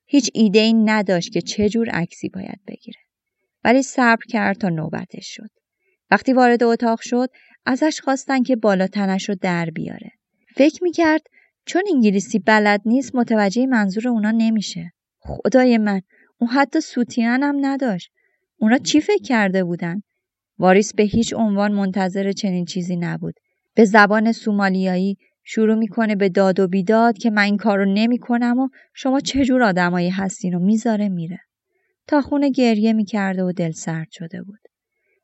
[0.05, 2.99] هیچ ایده ای نداشت که چه جور عکسی باید بگیره.
[3.63, 5.49] ولی صبر کرد تا نوبتش شد.
[6.11, 7.29] وقتی وارد اتاق شد
[7.65, 10.11] ازش خواستن که بالا تنش رو در بیاره.
[10.55, 11.21] فکر می‌کرد
[11.65, 14.91] چون انگلیسی بلد نیست متوجه منظور اونا نمیشه.
[15.19, 16.01] خدای من
[16.41, 18.11] اون حتی سوتیان هم نداشت.
[18.57, 20.01] اونا چی فکر کرده بودن؟
[20.59, 23.35] واریس به هیچ عنوان منتظر چنین چیزی نبود.
[23.75, 28.69] به زبان سومالیایی شروع می‌کنه به داد و بیداد که من این کارو نمی‌کنم و
[28.93, 31.39] شما چجور آدمایی هستین و می‌ذاره میره.
[32.07, 34.59] تا خونه گریه می‌کرده و دل سرد شده بود.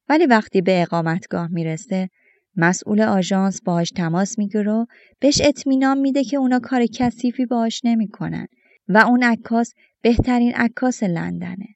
[0.09, 2.09] ولی وقتی به اقامتگاه می‌رسه
[2.55, 4.85] مسئول آژانس باهاش تماس می‌گیره و
[5.19, 8.47] بهش اطمینان میده که اونا کار کثیفی باهاش نمی‌کنن
[8.87, 9.73] و اون عکاس
[10.05, 11.67] بهترین عکاس لندنه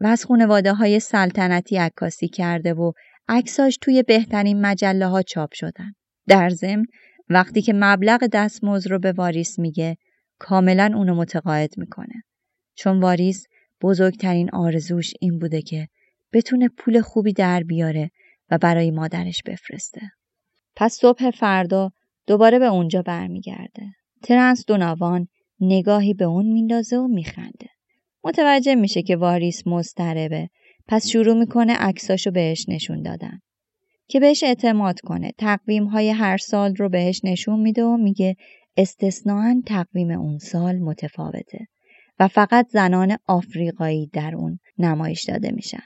[0.00, 2.92] و از خانواده های سلطنتی عکاسی کرده و
[3.28, 5.92] عکساش توی بهترین مجله ها چاپ شدن.
[6.28, 6.84] در ضمن
[7.28, 9.96] وقتی که مبلغ دستمزد رو به واریس میگه
[10.38, 12.22] کاملا اونو متقاعد می‌کنه.
[12.74, 13.46] چون واریس
[13.82, 15.88] بزرگترین آرزوش این بوده که
[16.32, 18.10] بتونه پول خوبی در بیاره
[18.50, 20.00] و برای مادرش بفرسته.
[20.76, 21.90] پس صبح فردا
[22.26, 23.82] دوباره به اونجا برمیگرده.
[24.22, 25.28] ترنس دوناوان
[25.60, 27.68] نگاهی به اون میندازه و میخنده.
[28.24, 30.48] متوجه میشه که واریس مضطربه
[30.88, 33.40] پس شروع می‌کنه عکساشو بهش نشون دادن.
[34.08, 38.36] که بهش اعتماد کنه تقویم های هر سال رو بهش نشون میده و میگه
[38.76, 41.66] استثناا تقویم اون سال متفاوته
[42.20, 45.82] و فقط زنان آفریقایی در اون نمایش داده میشن.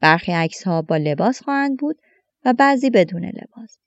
[0.00, 1.96] برخی عکس ها با لباس خواهند بود
[2.44, 3.78] و بعضی بدون لباس.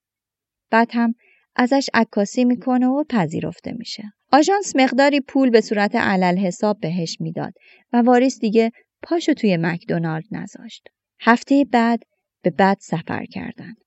[0.71, 1.15] بعد هم
[1.55, 4.03] ازش عکاسی می‌کنه و پذیرفته میشه.
[4.35, 7.53] آژانس مقداری پول به صورت علل حساب بهش می‌داد
[7.93, 8.71] و واریس دیگه
[9.01, 10.87] پاشو توی مکدونالد نذاشت.
[11.19, 12.03] هفته بعد
[12.41, 13.77] به بعد سفر کردند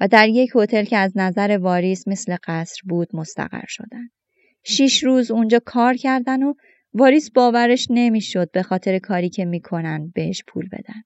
[0.00, 4.10] و در یک هتل که از نظر واریس مثل قصر بود مستقر شدند.
[4.64, 6.54] شیش روز اونجا کار کردن و
[6.94, 11.02] واریس باورش نمی‌شد به خاطر کاری که می‌کنن بهش پول بدن.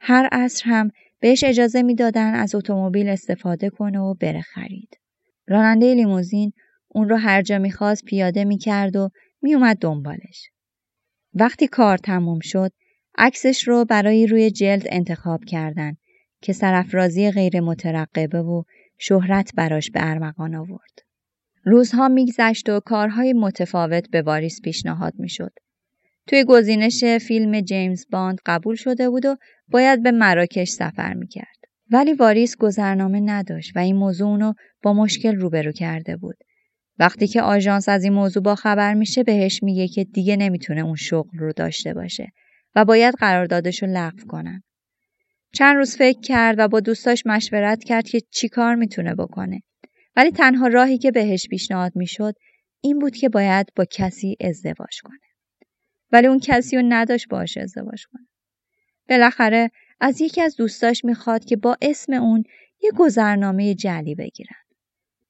[0.00, 4.98] هر عصر هم بهش اجازه می‌دادن از اتومبیل استفاده کنه و بره خرید.
[5.46, 6.52] راننده لیموزین
[6.88, 9.10] اون رو هر جا می‌خواست پیاده می‌کرد و
[9.42, 10.50] میومد دنبالش.
[11.34, 12.72] وقتی کار تموم شد
[13.18, 15.96] عکسش رو برای روی جلد انتخاب کردن
[16.42, 18.62] که سرفرازی غیر مترقبه و
[18.98, 20.98] شهرت براش به ارمغان آورد.
[21.64, 25.52] روزها میگذشت و کارهای متفاوت به واریس پیشنهاد می‌شد.
[26.26, 29.36] توی گزینش فیلم جیمز باند قبول شده بود و
[29.68, 31.58] باید به مراکش سفر می‌کرد.
[31.90, 36.36] ولی واریس گذرنامه نداشت و این موضوع اونو با مشکل روبرو کرده بود.
[36.98, 40.96] وقتی که آژانس از این موضوع با خبر میشه بهش میگه که دیگه نمی‌تونه اون
[40.96, 42.32] شغل رو داشته باشه
[42.74, 44.62] و باید قراردادش رو لغو کنن.
[45.52, 49.62] چند روز فکر کرد و با دوستاش مشورت کرد که چی کار می‌تونه بکنه.
[50.16, 52.34] ولی تنها راهی که بهش پیشنهاد می‌شد
[52.80, 55.18] این بود که باید با کسی ازدواج کنه.
[56.12, 58.26] ولی اون کسی رو نداشت باش ازدواج کنه.
[59.08, 62.44] بالاخره از یکی از دوستاش می‌خواد که با اسم اون
[62.82, 64.67] یه گذرنامه جلی بگیرن.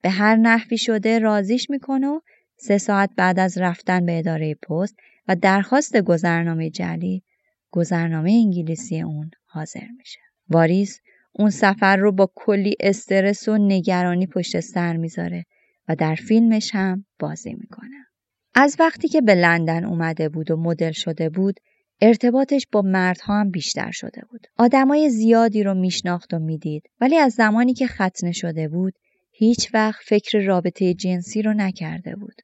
[0.03, 2.21] به هر نحوی شده رازیش می‌کنه و
[2.57, 4.97] سه ساعت بعد از رفتن به اداره پست
[5.29, 7.23] و درخواست گذرنامه جلی
[7.71, 10.21] گذرنامه انگلیسی اون حاضر میشه.
[10.49, 11.01] واریس
[11.33, 15.45] اون سفر رو با کلی استرس و نگرانی پشت سر می‌ذاره
[15.89, 18.07] و در فیلمش هم بازی می‌کنه.
[18.55, 21.61] از وقتی که به لندن اومده بود و مدل شده بود
[22.01, 24.47] ارتباطش با مردها هم بیشتر شده بود.
[24.57, 28.95] آدمای زیادی رو میشناخت و می‌دید ولی از زمانی که ختنه شده بود
[29.39, 32.35] هیچ وقت فکر رابطه جنسی رو نکرده بود.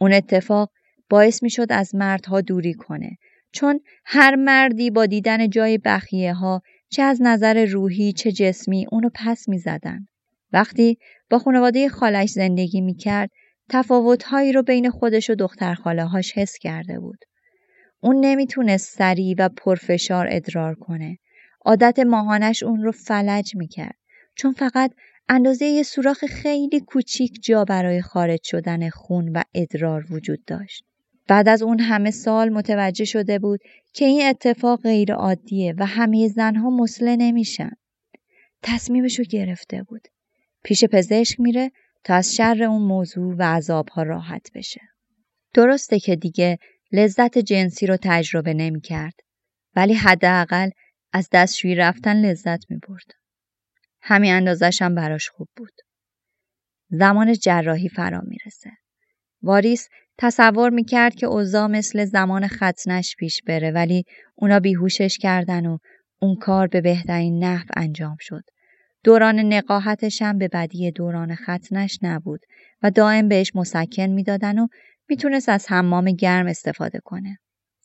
[0.00, 0.70] اون اتفاق
[1.10, 3.16] باعث می شد از مردها دوری کنه
[3.52, 9.10] چون هر مردی با دیدن جای بخیه ها چه از نظر روحی چه جسمی اونو
[9.14, 10.06] پس می زدن.
[10.52, 10.98] وقتی
[11.30, 13.30] با خانواده خالش زندگی می کرد
[13.70, 17.18] تفاوتهایی رو بین خودش و دختر خاله هاش حس کرده بود.
[18.00, 21.18] اون نمی‌تونست سریع و پرفشار ادرار کنه.
[21.64, 23.96] عادت ماهانش اون رو فلج می‌کرد.
[24.34, 24.92] چون فقط
[25.28, 30.84] اندازه یه سوراخ خیلی کوچیک جا برای خارج شدن خون و ادرار وجود داشت.
[31.28, 33.60] بعد از اون همه سال متوجه شده بود
[33.92, 37.70] که این اتفاق غیر عادیه و همه زنها مسله نمیشن.
[38.62, 40.08] تصمیمشو گرفته بود.
[40.64, 41.70] پیش پزشک میره
[42.04, 44.80] تا از شر اون موضوع و عذابها راحت بشه.
[45.54, 46.58] درسته که دیگه
[46.92, 49.14] لذت جنسی رو تجربه نمی کرد.
[49.76, 50.70] ولی حداقل
[51.12, 53.25] از دستشویی رفتن لذت می برد.
[54.08, 54.48] همین
[54.80, 55.72] هم براش خوب بود.
[56.90, 58.70] زمان جراحی فرا می‌رسه.
[59.42, 59.88] واریس
[60.18, 64.04] تصور می‌کرد که اوضاع مثل زمان ختنش پیش بره ولی
[64.34, 65.78] اونا بیهوشش کردن و
[66.20, 68.42] اون کار به بهترین نحو انجام شد.
[69.04, 72.40] دوران نقاهتش هم به بدی دوران ختنش نبود
[72.82, 74.66] و دائم بهش مسکن می‌دادن و
[75.08, 77.38] می‌تونست از حمام گرم استفاده کنه.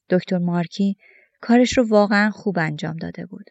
[0.10, 0.98] دکتر مارکی
[1.42, 3.46] کارش رو واقعا خوب انجام داده بود.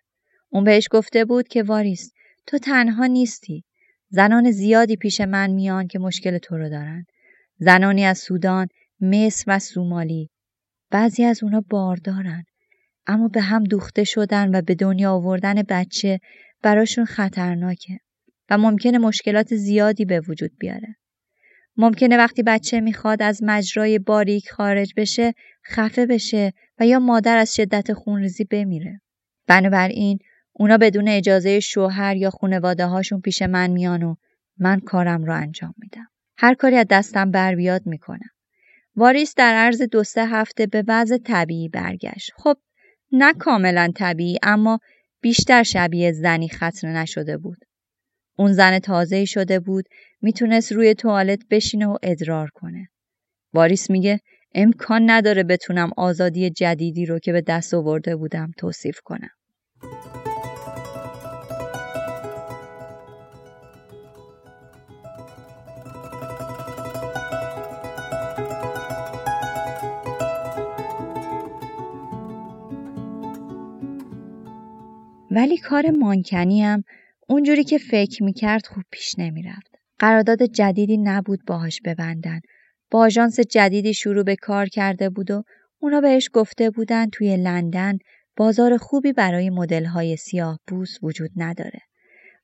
[0.48, 2.12] اون بهش گفته بود که واریس
[2.46, 3.64] تو تنها نیستی.
[4.08, 7.04] زنان زیادی پیش من میان که مشکل تو رو دارن.
[7.58, 8.68] زنانی از سودان،
[9.00, 10.30] مصر و سومالی.
[10.90, 12.44] بعضی از اونا باردارن.
[13.06, 16.18] اما به هم دوخته شدن و به دنیا آوردن بچه
[16.62, 17.98] براشون خطرناکه
[18.50, 20.96] و ممکنه مشکلات زیادی به وجود بیاره.
[21.76, 25.34] ممکنه وقتی بچه می‌خواد از مجرای باریک خارج بشه
[25.66, 29.00] خفه بشه و یا مادر از شدت خونریزی بمیره.
[29.46, 30.18] بنابراین
[30.60, 34.14] اونا بدون اجازه شوهر یا خونواده هاشون پیش من میان و
[34.58, 36.06] من کارم رو انجام میدم.
[36.38, 38.30] هر کاری از دستم بر بیاد می‌کنم.
[38.96, 42.30] واریس در عرض دو سه هفته به وضع طبیعی برگشت.
[42.36, 42.56] خب
[43.12, 44.78] نه کاملا طبیعی اما
[45.20, 47.58] بیشتر شبیه زنی ختنه نشده بود.
[48.38, 49.84] اون زن تازه شده بود
[50.20, 52.88] می‌تونست روی توالت بشینه و ادرار کنه.
[53.52, 54.20] واریس میگه
[54.54, 59.30] امکان نداره بتونم آزادی جدیدی رو که به دست آورده بودم توصیف کنم.
[75.30, 76.84] ولی کار مانکنی هم
[77.28, 79.74] اونجوری که فکر می‌کرد خوب پیش نمی‌رفت.
[79.98, 82.40] قرارداد جدیدی نبود باهاش ببندن.
[82.90, 85.42] با آژانس جدیدی شروع به کار کرده بود و
[85.78, 87.98] اونا بهش گفته بودن توی لندن
[88.36, 91.80] بازار خوبی برای مدل‌های سیاه بوس وجود نداره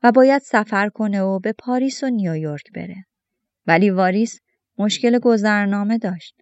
[0.03, 3.05] و باید سفر کنه و به پاریس و نیویورک بره.
[3.67, 4.41] ولی واریس
[4.79, 6.35] مشکل گذرنامه داشت.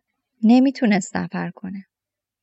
[0.42, 1.84] نمی‌تونست سفر کنه.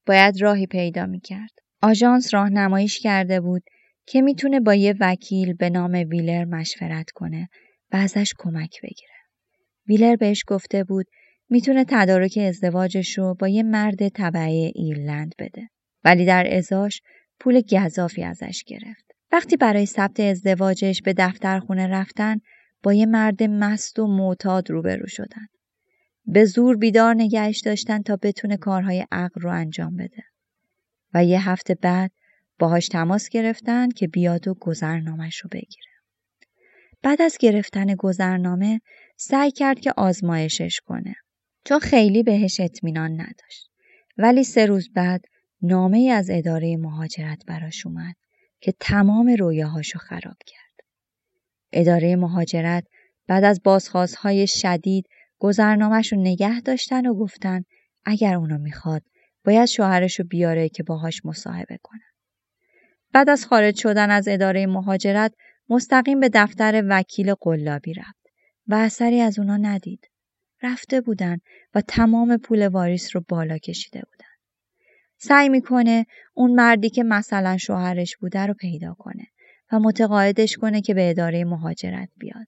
[0.05, 1.51] باید راهی پیدا می‌کرد.
[1.81, 3.63] آژانس راهنماییش کرده بود
[4.05, 7.49] که می‌تونه با یه وکیل به نام ویلر مشورت کنه
[7.91, 9.15] و ازش کمک بگیره.
[9.87, 11.05] ویلر بهش گفته بود
[11.49, 15.69] می‌تونه تدارک ازدواجش رو با یه مرد طبعه ایرلند بده.
[16.03, 17.01] ولی در ازاش
[17.39, 19.11] پول گذافی ازش گرفت.
[19.31, 22.37] وقتی برای ثبت ازدواجش به دفتر خونه رفتن
[22.83, 25.47] با یه مرد مست و معتاد روبرو شدن.
[26.25, 30.23] به زور بیدار نگهش داشتن تا بتونه کارهای عقل رو انجام بده.
[31.13, 32.11] و یه هفته بعد
[32.61, 35.91] باهاش تماس گرفتن که بیاد و گذرنامش رو بگیره.
[37.03, 38.81] بعد از گرفتن گذرنامه
[39.17, 41.15] سعی کرد که آزمایشش کنه.
[41.65, 43.71] چون خیلی بهش اطمینان نداشت.
[44.17, 45.25] ولی سه روز بعد
[45.61, 48.15] نامه از اداره مهاجرت براش اومد
[48.59, 50.87] که تمام رویاهاشو خراب کرد.
[51.71, 52.83] اداره مهاجرت
[53.27, 55.05] بعد از بازخواستهای شدید
[55.39, 57.63] گذرنامهش رو نگه داشتن و گفتن
[58.05, 59.03] اگر اونو می‌خواد
[59.45, 62.10] باید شوهرش رو بیاره که باهاش مصاحبه کنه.
[63.13, 65.33] بعد از خارج شدن از اداره مهاجرت
[65.69, 68.27] مستقیم به دفتر وکیل قلابی رفت
[68.67, 70.07] و اثری از اونا ندید.
[70.63, 71.37] رفته بودن
[71.75, 74.31] و تمام پول واریس رو بالا کشیده بودن.
[75.17, 79.27] سعی می‌کنه اون مردی که مثلا شوهرش بوده رو پیدا کنه
[79.71, 82.47] و متقاعدش کنه که به اداره مهاجرت بیاد.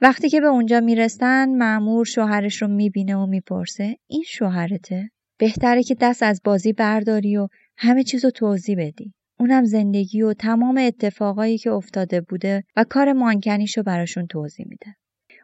[0.00, 5.94] وقتی که به اونجا می‌رسن معمور شوهرش رو می‌بینه و می‌پرسه این شوهرته؟ بهتره که
[6.00, 9.14] دست از بازی برداری و همه چیز رو توضیح بدی.
[9.42, 14.94] اونم زندگی و تمام اتفاقایی که افتاده بوده و کار مانکنیشو براشون توضیح میده.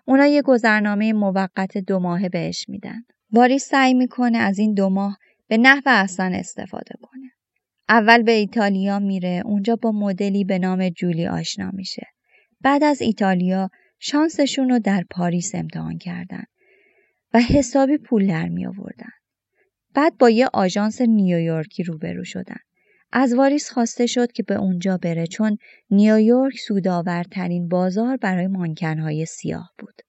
[0.05, 3.03] اونا یه گذرنامه موقت دو ماهه بهش میدن.
[3.33, 5.19] واریس سعی می‌کنه از این دو ماه
[5.49, 7.31] به نحو اصلا استفاده کنه.
[7.89, 12.07] اول به ایتالیا میره اونجا با مدلی به نام جولی آشنا میشه.
[12.61, 16.45] بعد از ایتالیا شانسشون رو در پاریس امتحان کردن
[17.35, 19.13] و حسابی پول در می آوردن.
[19.95, 22.68] بعد با یه آژانس نیویورکی روبرو شدن.
[23.13, 25.59] از واریس خواسته شد که به اونجا بره چون
[25.91, 30.03] نیویورک سودآورترین بازار برای مانکنهای سیاه بود.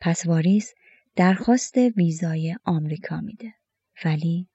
[0.00, 0.74] پس واریس
[1.16, 3.54] درخواست ویزای آمریکا میده.
[4.04, 4.48] ولی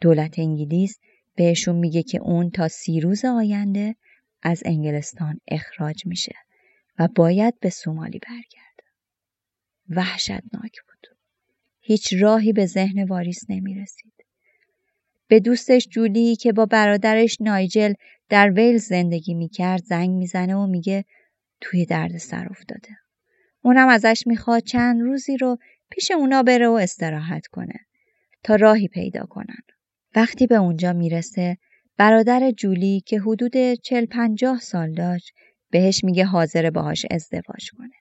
[0.00, 0.98] دولت انگلیس
[1.34, 3.96] بهشون میگه که اون تا سی روز آینده
[4.42, 6.34] از انگلستان اخراج میشه
[6.98, 8.84] و باید به سومالی برگرده.
[9.88, 11.16] وحشتناک بود.
[11.80, 14.15] هیچ راهی به ذهن واریس نمی‌رسید.
[15.28, 17.92] به دوستش جولی که با برادرش نایجل
[18.28, 21.04] در ویل زندگی می‌کرد زنگ می‌زنه و میگه
[21.60, 22.88] توی درد سر افتاده.
[23.62, 25.58] اونم ازش می‌خواد چند روزی رو
[25.90, 27.80] پیش اونا بره و استراحت کنه
[28.42, 29.62] تا راهی پیدا کنن.
[30.14, 31.56] وقتی به اونجا می‌رسه
[31.96, 35.32] برادر جولی که حدود چل پنجاه سال داشت
[35.70, 37.94] بهش میگه حاضر باهاش ازدواج کنه.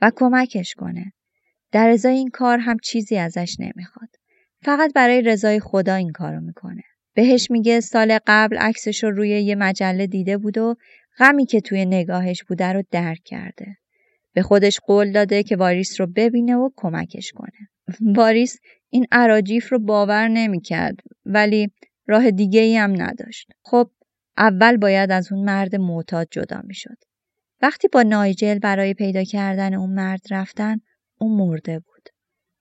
[0.00, 1.12] و کمکش کنه.
[1.72, 3.99] در ازای این کار هم چیزی ازش نمی‌خواد.
[4.62, 6.82] فقط برای رضای خدا این کارو می‌کنه.
[7.14, 10.76] بهش میگه سال قبل عکسش رو روی یه مجله دیده بود و
[11.18, 13.76] غمی که توی نگاهش بوده رو درک کرده.
[14.34, 17.68] به خودش قول داده که واریس رو ببینه و کمکش کنه.
[18.16, 18.58] واریس
[18.90, 21.70] این عراجیف رو باور نمی‌کرد ولی
[22.06, 23.52] راه دیگه ای هم نداشت.
[23.62, 23.90] خب
[24.36, 26.96] اول باید از اون مرد معتاد جدا می‌شد.
[27.62, 30.80] وقتی با نایجل برای پیدا کردن اون مرد رفتن
[31.18, 32.08] اون مرده بود.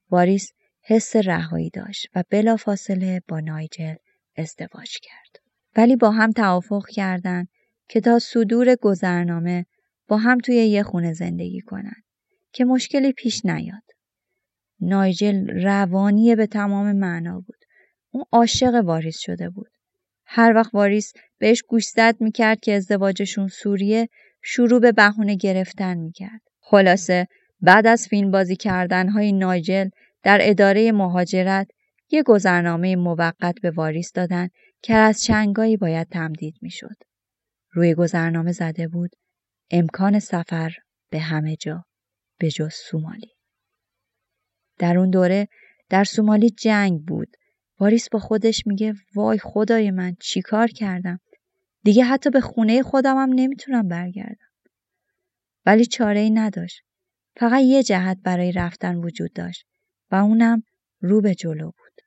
[0.10, 0.52] واریس
[0.90, 3.96] حس رهایی داشت و بلافاصله با نایجل
[4.36, 5.44] ازدواج کرد.
[5.76, 7.48] ولی با هم توافق کردند
[7.90, 9.66] که تا صدور گذرنامه
[10.08, 11.96] با هم توی یه خونه زندگی کنن
[12.52, 13.84] که مشکلی پیش نیاد.
[14.80, 17.60] نایجل روانی به تمام معنا بود.
[18.12, 19.72] اون عاشق واریس شده بود.
[20.26, 24.10] هر وقت واریس بهش گوشزد می‌کرد که ازدواجشون سوریه
[24.42, 26.42] شروع به بهونه گرفتن می‌کرد.
[26.60, 27.28] خلاصه
[27.62, 29.90] بعد از فیلم بازی کردن های نایجل
[30.24, 31.68] در اداره مهاجرت
[32.12, 34.50] یه گذرنامه موقت به واریس دادن
[34.82, 36.96] که از چنگایی باید تمدید می‌شد.
[37.72, 39.12] روی گذرنامه زده بود
[39.72, 40.76] امکان سفر
[41.10, 41.86] به همه جا
[42.40, 43.32] به جز سومالی.
[44.78, 45.48] در اون دوره
[45.90, 47.38] در سومالی جنگ بود.
[47.80, 51.20] واریس با خودش میگه وای خدای من چیکار کردم؟
[51.84, 54.50] دیگه حتی به خونه خودمم نمی‌تونم برگردم.
[55.66, 56.82] ولی چاره ای نداشت.
[57.36, 59.66] فقط یه جهت برای رفتن وجود داشت
[60.12, 60.64] و اونم
[61.02, 62.02] رو به جلو بود.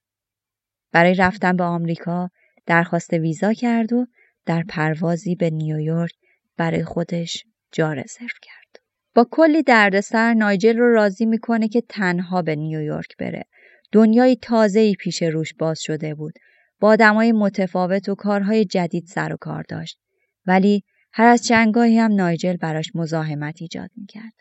[0.92, 2.30] برای رفتن به آمریکا
[2.66, 4.06] درخواست ویزا کرد و
[4.46, 6.14] در پروازی به نیویورک
[6.56, 8.82] برای خودش جا رزرو کرد.
[9.14, 13.44] با کلی دردسر نایجل رو راضی می‌کنه که تنها به نیویورک بره.
[13.92, 16.34] دنیای تازه‌ای پیش روش باز شده بود.
[16.80, 19.98] با آدمای متفاوت و کارهای جدید سر و کار داشت.
[20.46, 24.32] ولی هر از چنگاهی هم نایجل براش مزاحمت ایجاد می‌کرد.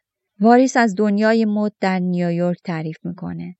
[0.42, 3.56] واریس از دنیای مد در نیویورک تعریف می‌کنه.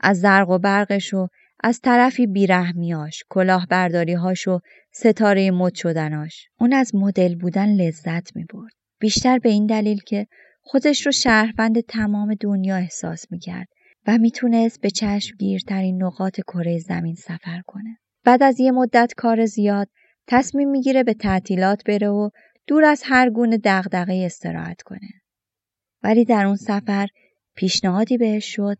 [0.00, 1.28] از زرق و برقش و
[1.60, 4.60] از طرفی بیرحمیاش، کلاهبرداریهاش و
[4.92, 6.48] ستاره مد شدناش.
[6.60, 8.72] اون از مدل بودن لذت می‌برد.
[9.00, 10.26] بیشتر به این دلیل که
[10.62, 13.68] خودش رو شهروند تمام دنیا احساس می‌کرد
[14.06, 17.98] و می‌تونست به چشمگیرترین نقاط کره زمین سفر کنه.
[18.24, 19.88] بعد از یه مدت کار زیاد
[20.26, 22.30] تصمیم می‌گیره به تعطیلات بره و
[22.66, 25.08] دور از هر گونه دغدغه استراحت کنه.
[26.06, 27.08] ولی در اون سفر
[27.54, 28.76] پیشنهادی بهش شد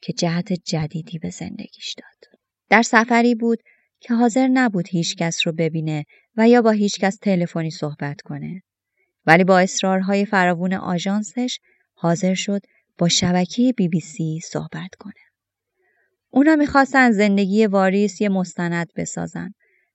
[0.00, 2.40] که جهت جدیدی به زندگیش داد.
[2.68, 3.58] در سفری بود
[4.00, 6.04] که حاضر نبود هیچکس رو ببینه
[6.36, 8.62] و یا با هیچکس تلفنی صحبت کنه.
[9.26, 11.58] ولی با اصرارهای فراوون آژانسش
[11.94, 12.60] حاضر شد
[12.98, 15.22] با شبکه بی بی سی صحبت کنه.
[16.30, 19.54] اونا می‌خواستن زندگی واریس یه مستند بسازن.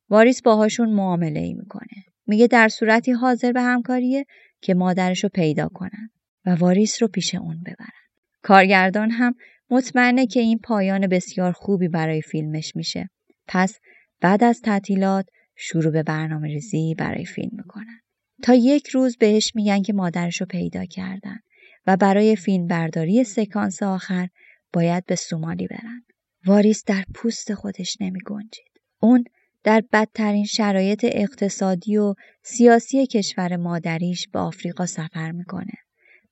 [0.09, 2.03] واریس باهاشون معامله ای می‌کنه.
[2.27, 4.25] میگه در صورتی حاضر به همکاریه
[4.61, 6.09] که مادرش رو پیدا کنن
[6.45, 8.05] و واریس رو پیش اون ببرن.
[8.41, 9.35] کارگردان هم
[9.69, 13.09] مطمئنه که این پایان بسیار خوبی برای فیلمش میشه.
[13.47, 13.79] پس
[14.21, 15.25] بعد از تعطیلات
[15.55, 17.99] شروع به برنامه ریزی برای فیلم می‌کنن.
[18.43, 21.39] تا یک روز بهش میگن که مادرش رو پیدا کردن
[21.87, 24.27] و برای فیلم برداری سکانس آخر
[24.73, 26.03] باید به سومالی برن.
[26.45, 28.81] واریس در پوست خودش نمی گنجید.
[28.99, 29.23] اون
[29.63, 35.73] در بدترین شرایط اقتصادی و سیاسی کشور مادریش به آفریقا سفر می‌کنه.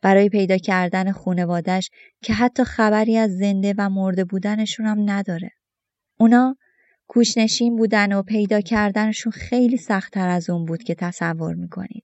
[0.03, 1.89] برای پیدا کردن خونوادش
[2.21, 5.51] که حتی خبری از زنده و مرده بودنشون هم نداره.
[6.19, 6.55] اونا
[7.07, 12.03] کوشنشین بودن و پیدا کردنشون خیلی سختتر از اون بود که تصور می‌کنید.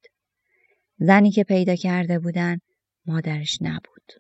[1.00, 2.60] زنی که پیدا کرده بودن
[3.06, 4.12] مادرش نبود.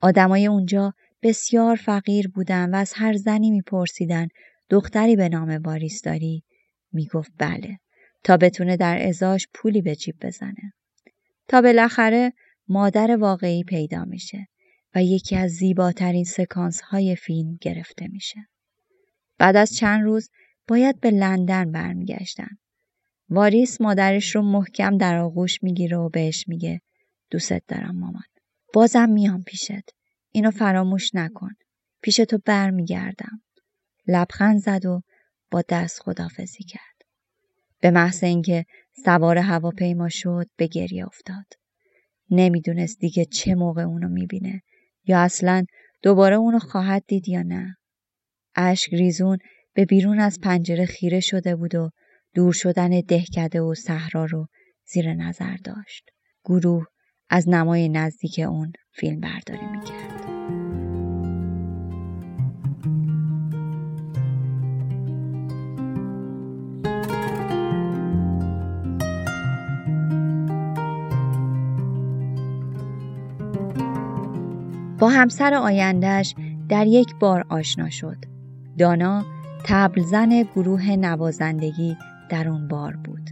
[0.00, 4.28] آدمای اونجا بسیار فقیر بودن و از هر زنی میپرسیدن
[4.70, 6.44] دختری به نام واریس داری؟
[6.92, 7.78] می‌گفت بله
[8.24, 10.72] تا بتونه در ازاش پولی به جیب بزنه.
[11.48, 12.32] تا بالاخره
[12.70, 14.46] مادر واقعی پیدا میشه
[14.94, 18.40] و یکی از زیباترین سکانس های فیلم گرفته میشه.
[19.38, 20.30] بعد از چند روز
[20.68, 22.48] باید به لندن برمیگشتن.
[23.28, 26.80] واریس مادرش رو محکم در آغوش می‌گیره و بهش میگه
[27.30, 28.22] دوست دارم مامان.
[28.72, 29.90] بازم میام پیشت.
[30.32, 31.50] اینو فراموش نکن.
[32.02, 33.42] پیش تو برمیگردم.
[34.06, 35.02] لبخند زد و
[35.50, 37.02] با دست خدافزی کرد.
[37.80, 38.64] به محض اینکه
[39.04, 41.59] سوار هواپیما شد به گریه افتاد.
[42.30, 44.62] نمی‌دونست دیگه چه موقع اونو می‌بینه
[45.06, 45.64] یا اصلا
[46.02, 47.76] دوباره اونو خواهد دید یا نه.
[48.56, 49.38] اشک ریزون
[49.74, 51.90] به بیرون از پنجره خیره شده بود و
[52.34, 54.46] دور شدن دهکده و صحرا رو
[54.86, 56.10] زیر نظر داشت.
[56.44, 56.86] گروه
[57.30, 60.29] از نمای نزدیک اون فیلم برداری می‌کرد.
[75.00, 76.34] با همسر آیندهش
[76.68, 78.16] در یک بار آشنا شد.
[78.78, 79.24] دانا
[79.64, 81.96] تبلزن گروه نوازندگی
[82.28, 83.30] در اون بار بود.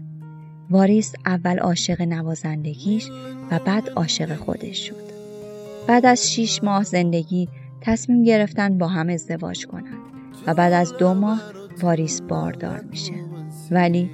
[0.71, 3.11] واریس اول عاشق نوازندگیش
[3.51, 5.09] و بعد عاشق خودش شد.
[5.87, 7.49] بعد از شیش ماه زندگی
[7.81, 10.03] تصمیم گرفتن با هم ازدواج کنند
[10.47, 11.43] و بعد از دو ماه
[11.83, 13.15] واریس باردار میشه.
[13.71, 14.11] ولی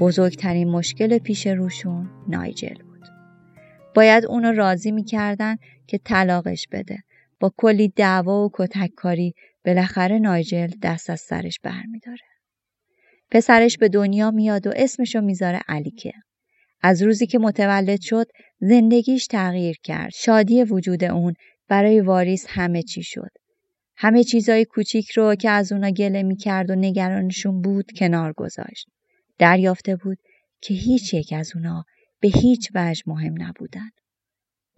[0.00, 2.95] بزرگترین مشکل پیش روشون نایجل بود.
[3.96, 6.98] باید اونو راضی می‌کردن که طلاقش بده.
[7.40, 9.34] با کلی دعوا و کتککاری
[9.64, 12.26] بالاخره نایجل دست از سرش برمیداره.
[13.30, 16.12] پسرش به دنیا میاد و اسمشو می‌ذاره علیکه.
[16.82, 18.26] از روزی که متولد شد
[18.60, 20.12] زندگیش تغییر کرد.
[20.14, 21.34] شادی وجود اون
[21.68, 23.30] برای واریس همه چی شد.
[23.96, 28.86] همه چیزای کوچیک رو که از اونا گله می‌کرد و نگرانشون بود کنار گذاشت.
[29.38, 30.18] دریافته بود
[30.60, 31.84] که هیچ یک از اونا
[32.20, 33.90] به هیچ وجه مهم نبودن.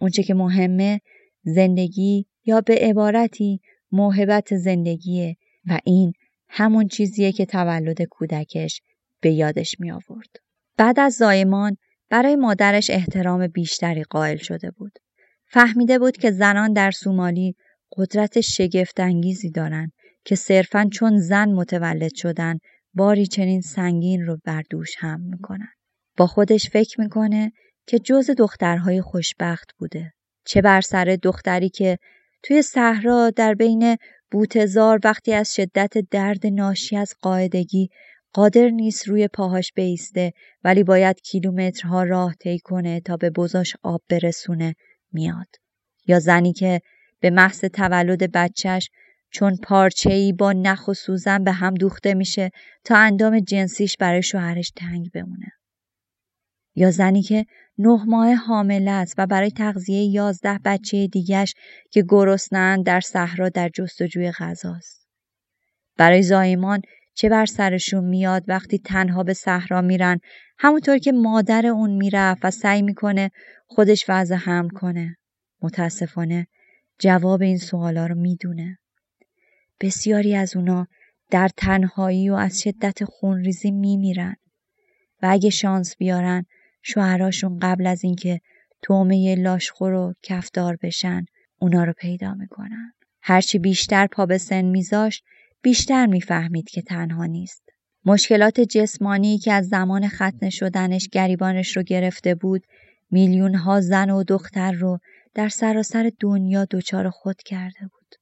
[0.01, 1.01] اونچه که مهمه
[1.43, 3.61] زندگی یا به عبارتی
[3.91, 6.13] موهبت زندگیه و این
[6.49, 8.81] همون چیزیه که تولد کودکش
[9.21, 10.35] به یادش می آورد.
[10.77, 11.77] بعد از زایمان
[12.09, 14.99] برای مادرش احترام بیشتری قائل شده بود.
[15.45, 17.55] فهمیده بود که زنان در سومالی
[17.97, 19.91] قدرت شگفتانگیزی دارند
[20.25, 22.57] که صرفا چون زن متولد شدن
[22.93, 25.73] باری چنین سنگین رو بر دوش هم می‌کنن.
[26.19, 27.51] با خودش فکر می‌کنه
[27.87, 30.13] که جز دخترهای خوشبخت بوده.
[30.45, 31.97] چه بر سر دختری که
[32.43, 33.97] توی صحرا در بین
[34.31, 37.89] بوتزار وقتی از شدت درد ناشی از قاعدگی
[38.33, 44.01] قادر نیست روی پاهاش بیسته ولی باید کیلومترها راه طی کنه تا به بزاش آب
[44.09, 44.75] برسونه
[45.11, 45.55] میاد
[46.07, 46.81] یا زنی که
[47.19, 48.89] به محض تولد بچهش
[49.31, 49.57] چون
[50.05, 52.51] ای با نخ و سوزن به هم دوخته میشه
[52.83, 55.58] تا اندام جنسیش برای شوهرش تنگ بمونه
[56.79, 57.45] یا زنی که
[57.77, 61.55] نه ماه حامله است و برای تغذیه یازده بچه دیگش
[61.91, 65.07] که گرسنند در صحرا در جستجوی غذاست.
[65.97, 66.81] برای زایمان
[67.13, 70.19] چه بر سرشون میاد وقتی تنها به صحرا میرن
[70.57, 73.31] همونطور که مادر اون می‌رفت و سعی می‌کنه
[73.67, 75.17] خودش وضع هم کنه.
[75.61, 76.47] متاسفانه
[76.99, 78.77] جواب این سوالا رو می‌دونه.
[79.81, 80.87] بسیاری از اونا
[81.31, 84.35] در تنهایی و از شدت خونریزی میمیرن
[85.21, 86.45] و اگه شانس بیارن
[86.81, 88.41] شوهراشون قبل از اینکه
[88.81, 91.25] تومه لاشخور و کفدار بشن
[91.59, 92.93] اونا رو پیدا می‌کنن.
[93.21, 95.23] هرچی بیشتر پا به سن میذاشت
[95.61, 97.63] بیشتر می‌فهمید که تنها نیست.
[98.05, 102.63] مشکلات جسمانی که از زمان ختنه شدنش گریبانش رو گرفته بود
[103.11, 104.99] میلیون ها زن و دختر رو
[105.33, 108.15] در سراسر دنیا دچار خود کرده بود.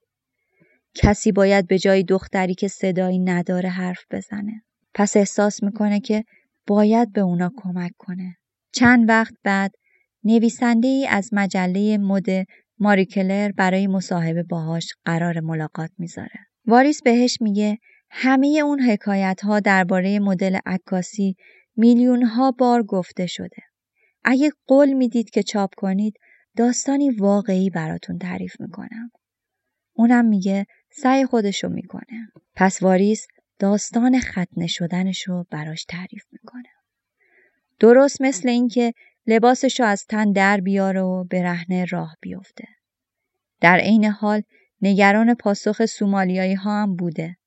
[0.95, 4.64] کسی باید به جای دختری که صدایی نداره حرف بزنه.
[4.93, 6.24] پس احساس می‌کنه که
[6.68, 8.38] باید به اونا کمک کنه.
[8.78, 9.71] چند وقت بعد
[10.23, 12.25] نویسنده ای از مجله مد
[12.80, 16.39] ماری کلر برای مصاحبه باهاش قرار ملاقات می‌ذاره.
[16.65, 17.78] واریس بهش میگه
[18.09, 21.36] همه اون حکایت ها درباره مدل عکاسی
[21.75, 23.63] میلیون ها بار گفته شده.
[24.23, 26.13] اگه قول می‌دید که چاپ کنید
[26.57, 29.11] داستانی واقعی براتون تعریف می‌کنم.
[29.93, 32.32] اونم میگه سعی خودشو می‌کنه.
[32.55, 33.28] پس واریس
[33.59, 36.76] داستان ختنه شدنشو براش تعریف می‌کنه.
[37.80, 38.93] درست مثل اینکه
[39.28, 42.67] لباسشو از تن در بیاره و به رهنه راه بیفته.
[43.61, 44.41] در عین حال
[44.82, 47.38] نگران پاسخ سومالیایی ها هم بوده.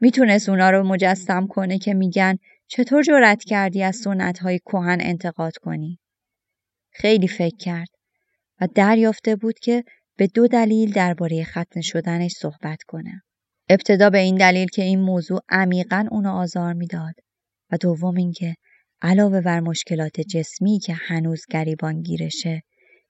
[0.00, 5.56] می‌تونست اونا رو مجسم کنه که میگن چطور جرأت کردی از سنت های کوهن انتقاد
[5.56, 5.98] کنی؟
[6.92, 7.88] خیلی فکر کرد
[8.60, 9.84] و دریافته بود که
[10.16, 13.22] به دو دلیل درباره ختم شدنش صحبت کنه.
[13.68, 17.14] ابتدا به این دلیل که این موضوع عمیقا اونو آزار می‌داد
[17.70, 18.54] و دوم اینکه
[19.04, 22.62] علاوه بر مشکلات جسمی که هنوز گریبان گیرشه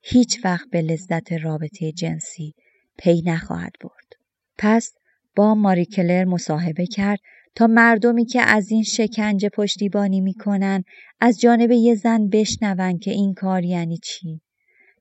[0.03, 2.55] هیچ وقت به لذت رابطه جنسی
[2.99, 4.13] پی نخواهد برد.
[4.59, 4.95] پس
[5.37, 7.19] با ماری کلر مصاحبه کرد
[7.55, 10.85] تا مردمی که از این شکنجه پشتیبانی می‌کنن
[11.21, 14.41] از جانب یه زن بشنون که این کار یعنی چی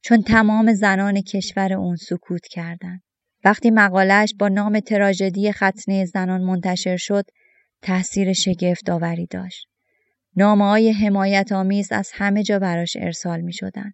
[0.01, 3.01] چون تمام زنان کشور اون سکوت کردند.
[3.43, 7.25] وقتی مقالش با نام تراژدی ختنه زنان منتشر شد
[7.81, 9.70] تاثیر شگفت آوری داشت
[10.35, 13.91] نامه های حمایت آمیز از همه جا براش ارسال می شدن.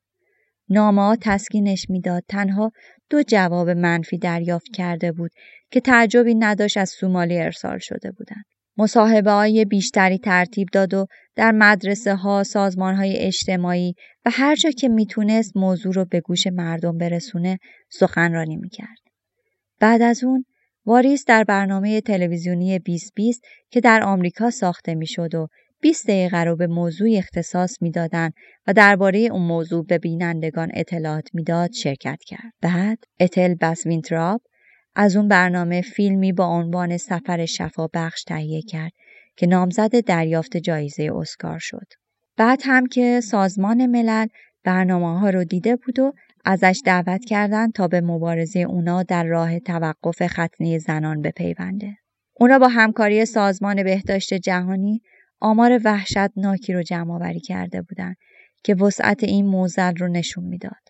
[0.69, 2.71] نامه ها تسکینش می‌داد تنها
[3.09, 5.31] دو جواب منفی دریافت کرده بود
[5.71, 8.45] که تعجبی نداشت از سومالی ارسال شده بودند.
[8.77, 13.93] مصاحبه های بیشتری ترتیب داد و در مدرسه ها، سازمان های اجتماعی
[14.25, 17.59] و هر جا که می‌تونست موضوع رو به گوش مردم برسونه
[17.89, 18.97] سخنرانی می‌کرد.
[19.79, 20.45] بعد از اون
[20.85, 25.47] واریس در برنامه تلویزیونی 2020 که در آمریکا ساخته می‌شد و
[25.81, 28.33] 20 دقیقه رو به موضوع اختصاص می‌دادند
[28.67, 32.53] و درباره اون موضوع به بینندگان اطلاعات می‌داد شرکت کرد.
[32.61, 34.41] بعد اتل بسوینتراب
[34.95, 38.91] از اون برنامه فیلمی با عنوان سفر شفا بخش تهیه کرد
[39.35, 41.87] که نامزد دریافت جایزه اسکار شد.
[42.37, 44.27] بعد هم که سازمان ملل
[44.63, 46.13] برنامه ها رو دیده بود و
[46.45, 51.97] ازش دعوت کردند تا به مبارزه اونا در راه توقف ختنه زنان بپیونده.
[52.33, 55.01] اونا با همکاری سازمان بهداشت جهانی
[55.39, 58.15] آمار وحشتناکی رو جمع آوری کرده بودند
[58.63, 60.81] که وسعت این موزل رو نشون می‌داد.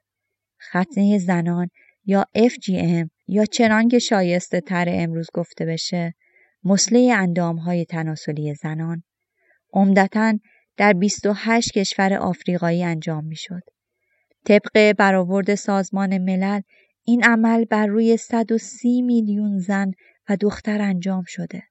[0.64, 1.70] ختنه زنان
[2.06, 6.14] یا FGM یا چنان که شایسته تر امروز گفته بشه
[6.64, 9.04] مسله اندام های تناسلی زنان
[9.74, 10.40] عمدتا
[10.78, 13.62] در 28 کشور آفریقایی انجام می شد.
[14.46, 16.62] طبق برآورد سازمان ملل
[17.04, 19.92] این عمل بر روی 130 میلیون زن
[20.30, 21.64] و دختر انجام شده.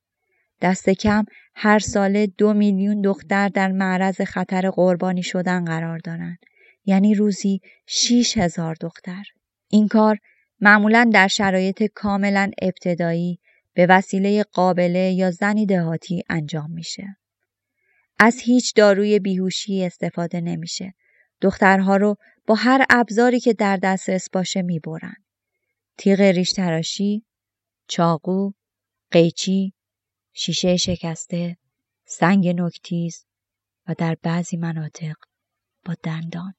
[0.60, 6.38] دست کم هر ساله دو میلیون دختر در معرض خطر قربانی شدن قرار دارند.
[6.84, 9.24] یعنی روزی 6 هزار دختر.
[9.68, 10.18] این کار
[10.60, 13.38] معمولا در شرایط کاملا ابتدایی
[13.74, 17.16] به وسیله قابله یا زنی دهاتی انجام میشه.
[18.18, 20.94] از هیچ داروی بیهوشی استفاده نمیشه.
[21.40, 25.16] دخترها رو با هر ابزاری که در دسترس باشه می‌برن.
[25.98, 27.24] تیغ ریش تراشی،
[27.88, 28.52] چاقو،
[29.10, 29.72] قیچی،
[30.38, 31.56] شیشه شکسته،
[32.04, 33.24] سنگ نکتیز
[33.88, 35.14] و در بعضی مناطق
[35.84, 36.54] با دندان.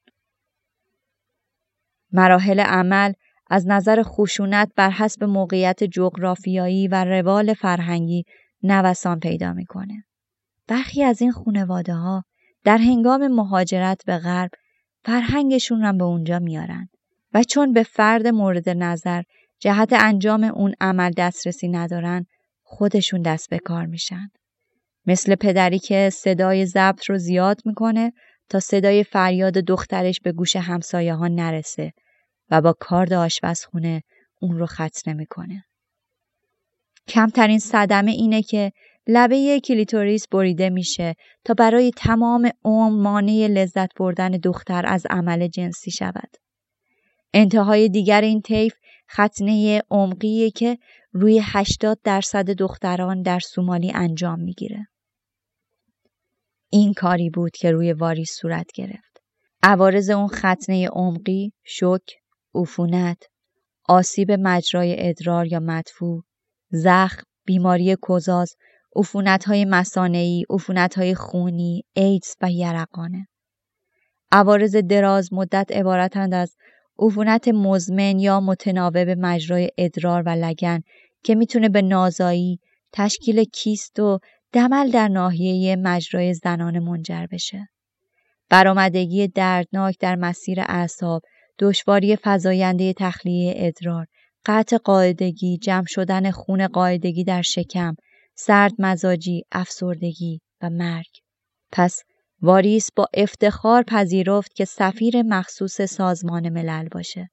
[2.12, 3.14] مراحل عمل
[3.50, 8.24] از نظر خشونت بر حسب موقعیت جغرافیایی و روال فرهنگی
[8.64, 10.04] نوسان پیدا می‌کنه.
[10.68, 12.24] برخی از این خونواده ها
[12.64, 14.52] در هنگام مهاجرت به غرب
[15.04, 16.90] فرهنگشون رو به اونجا میارن
[17.34, 19.22] و چون به فرد مورد نظر
[19.60, 22.26] جهت انجام اون عمل دسترسی ندارن
[22.70, 24.30] خودشون دست به کار میشن.
[25.06, 28.14] مثل پدری که صدای ضبط رو زیاد می‌کنه
[28.50, 31.94] تا صدای فریاد دخترش به گوش همسایه ها نرسه
[32.50, 34.04] و با کارد آشپزخونه
[34.42, 35.64] اون رو ختنه می‌کنه.
[37.08, 38.72] کمترین صدمه اینه که
[39.08, 41.16] لبه کلیتوریس بریده میشه
[41.46, 46.30] تا برای تمام عمر مانع لذت بردن دختر از عمل جنسی شود.
[47.34, 48.74] انتهای دیگر این طیف
[49.12, 50.78] ختنه عمقیه که
[51.20, 54.88] روی 80 درصد دختران در سومالی انجام می‌گیره.
[56.70, 59.22] این کاری بود که روی واریس صورت گرفت.
[59.64, 62.12] عوارض اون ختنه عمقی، شک،
[62.56, 63.24] عفونت،
[63.90, 66.24] آسیب مجرای ادرار یا مدفوع،
[66.72, 68.56] زخم، بیماری کوزاز،
[69.46, 70.46] های مسانعی،
[70.96, 73.28] های خونی، ایدز و یرقانه.
[74.32, 76.56] عوارض دراز مدت عبارتند از
[77.00, 80.82] عفونت مزمن یا متناوب مجرای ادرار و لگن
[81.24, 82.60] که می‌تونه به نازایی،
[82.94, 84.20] تشکیل کیست و
[84.52, 87.70] دمل در ناحیه مجرای زنان منجر بشه.
[88.50, 91.22] برآمدگی دردناک در مسیر اعصاب،
[91.60, 94.08] دشواری فزاینده تخلیه ادرار،
[94.46, 97.96] قطع قاعدگی، جمع شدن خون قاعدگی در شکم،
[98.36, 101.12] سرد مزاجی، افسردگی و مرگ.
[101.72, 102.04] پس
[102.42, 107.30] واریس با افتخار پذیرفت که سفیر مخصوص سازمان ملل باشه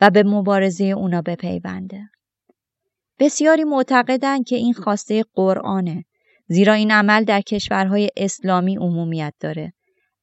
[0.00, 2.08] و به مبارزه اونا بپیونده.
[3.18, 6.04] بسیاری معتقدند که این خواسته قرآنه
[6.48, 9.72] زیرا این عمل در کشورهای اسلامی عمومیت داره.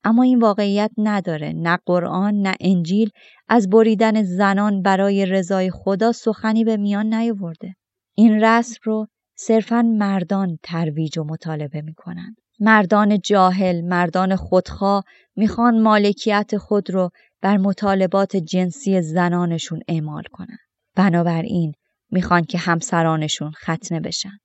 [0.04, 3.10] اما این واقعیت نداره نه قرآن نه انجیل
[3.48, 7.76] از بریدن زنان برای رضای خدا سخنی به میان نیاورده.
[8.16, 12.36] این رسم رو صرفا مردان ترویج و مطالبه می‌کنن.
[12.60, 15.04] مردان جاهل مردان خودخواه
[15.36, 17.10] می‌خوان مالکیت خود رو
[17.42, 20.58] بر مطالبات جنسی زنانشون اعمال کنن.
[20.96, 21.74] بنابراین
[22.12, 24.38] می‌خوان که همسرانشون ختنه بشن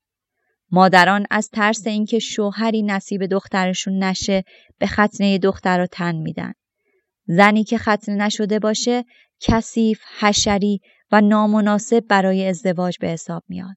[0.72, 4.44] مادران از ترس اینکه شوهری نصیب دخترشون نشه
[4.78, 6.52] به ختنه دختر رو تن میدن.
[7.26, 9.04] زنی که ختنه نشده باشه
[9.40, 10.80] کثیف، حشری
[11.12, 13.76] و نامناسب برای ازدواج به حساب میاد.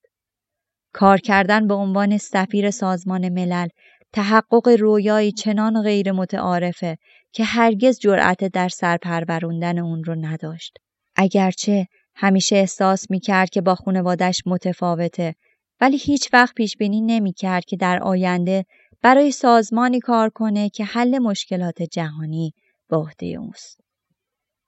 [0.93, 3.67] کار کردن به عنوان سفیر سازمان ملل
[4.13, 6.97] تحقق رویایی چنان غیر متعارفه
[7.31, 10.77] که هرگز جرأت در سرپروروندن اون رو نداشت.
[11.15, 15.35] اگرچه همیشه احساس می‌کرد که با خانوادش متفاوته
[15.81, 18.65] ولی هیچ وقت پیش بینی نمی کرد که در آینده
[19.01, 22.53] برای سازمانی کار کنه که حل مشکلات جهانی
[22.89, 23.79] به عهده اوست.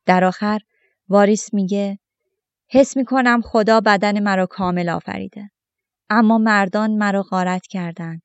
[0.05, 0.59] در آخر
[1.09, 1.99] واریس میگه
[2.69, 5.49] حس می کنم خدا بدن مرا کامل آفریده.
[6.09, 8.21] اما مردان مرا غارت کردند.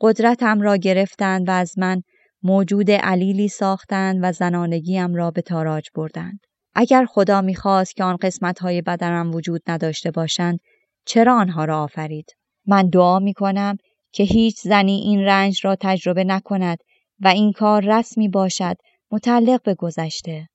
[0.00, 2.02] قدرتم را گرفتند و از من
[2.42, 6.40] موجود علیلی ساختند و زنانگیم را به تاراج بردند.
[6.74, 10.60] اگر خدا می‌خواست که آن قسمتهای بدنم وجود نداشته باشند
[11.04, 13.76] چرا آنها را آفرید؟ من دعا می کنم
[14.12, 16.78] که هیچ زنی این رنج را تجربه نکند
[17.20, 18.76] و این کار رسمی باشد
[19.10, 20.48] متعلق به گذشته.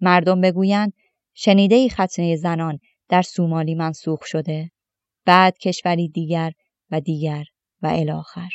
[0.00, 0.92] مردم بگویند
[1.34, 4.70] شنیده ای ختنه زنان در سومالی منسوخ شده
[5.24, 6.52] بعد کشوری دیگر
[6.90, 7.44] و دیگر
[7.82, 8.48] و الاخر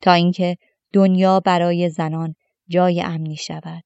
[0.00, 0.56] تا اینکه
[0.92, 2.34] دنیا برای زنان
[2.68, 3.84] جای امنی شود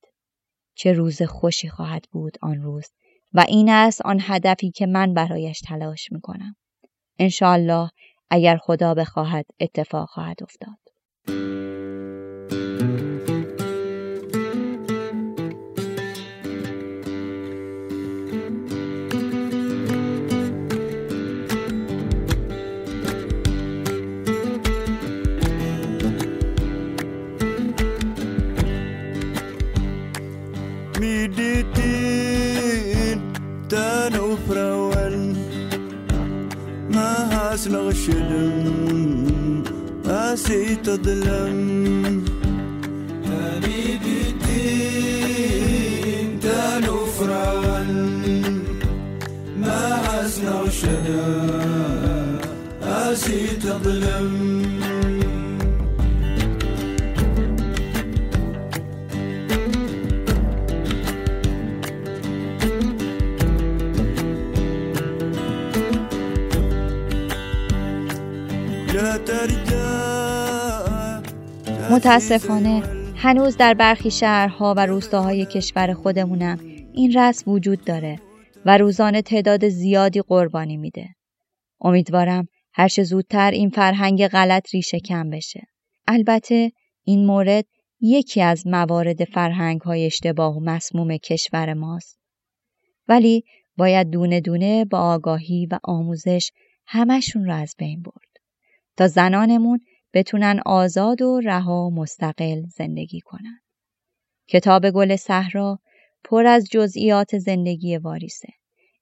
[0.76, 2.84] چه روز خوشی خواهد بود آن روز
[3.32, 6.56] و این است آن هدفی که من برایش تلاش می کنم.
[7.18, 7.90] انشاالله
[8.30, 10.78] اگر خدا بخواهد اتفاق خواهد افتاد.
[37.56, 38.52] ناس نغشلم
[40.06, 42.24] اسي تظلم
[43.24, 45.50] تاني بالدين
[46.40, 47.06] تانو
[49.60, 50.02] ما
[52.92, 54.75] أسي تظلم
[71.90, 72.82] متاسفانه
[73.16, 76.58] هنوز در برخی شهرها و روستاهای کشور خودمونم
[76.92, 78.20] این رسم وجود داره
[78.64, 81.08] و روزانه تعداد زیادی قربانی میده.
[81.80, 85.66] امیدوارم هرچه زودتر این فرهنگ غلط ریشه کم بشه.
[86.06, 86.72] البته
[87.04, 87.64] این مورد
[88.00, 92.18] یکی از موارد فرهنگ های اشتباه و مسموم کشور ماست.
[93.08, 93.44] ولی
[93.76, 96.50] باید دونه دونه با آگاهی و آموزش
[96.86, 98.25] همشون رو از بین برد.
[98.96, 99.80] تا زنانمون
[100.14, 103.60] بتونن آزاد و رها مستقل زندگی کنن.
[104.48, 105.78] کتاب گل صحرا
[106.24, 108.48] پر از جزئیات زندگی واریسه.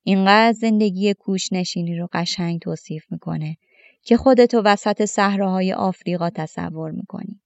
[0.02, 3.56] اینقدر زندگی کوشنشینی رو قشنگ توصیف می‌کنه
[4.02, 7.40] که خودتو وسط صحراهای آفریقا تصور می‌کنی.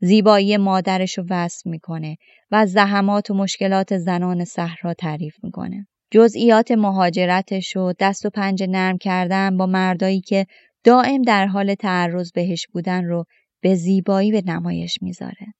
[0.00, 2.16] زیبایی مادرش رو وصف می‌کنه
[2.50, 5.86] و زحمات و مشکلات زنان صحرا تعریف می‌کنه.
[6.10, 10.46] جزئیات مهاجرتش و دست و پنج نرم کردن با مردایی که
[10.84, 13.24] دائم در حال تعرض بهش بودن رو
[13.60, 15.54] به زیبایی به نمایش می‌ذاره.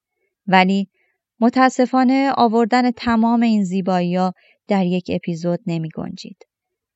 [0.47, 0.89] ولی
[1.41, 4.33] متاسفانه آوردن تمام این زیبایی ها
[4.69, 6.37] در یک اپیزود نمی گنجید.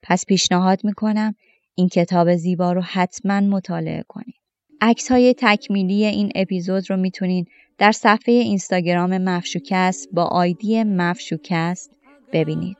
[0.02, 1.34] پس پیشنهاد می‌کنم
[1.74, 4.34] این کتاب زیبا رو حتما مطالعه کنید.
[4.80, 7.46] عکس های تکمیلی این اپیزود رو می‌تونین
[7.78, 11.90] در صفحه اینستاگرام مفشوکست با آیدی مفشوکست
[12.32, 12.76] ببینید.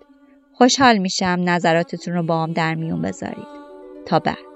[0.52, 3.46] خوشحال میشم نظراتتون رو با هم در میون بذارید.
[4.06, 4.47] تا بعد.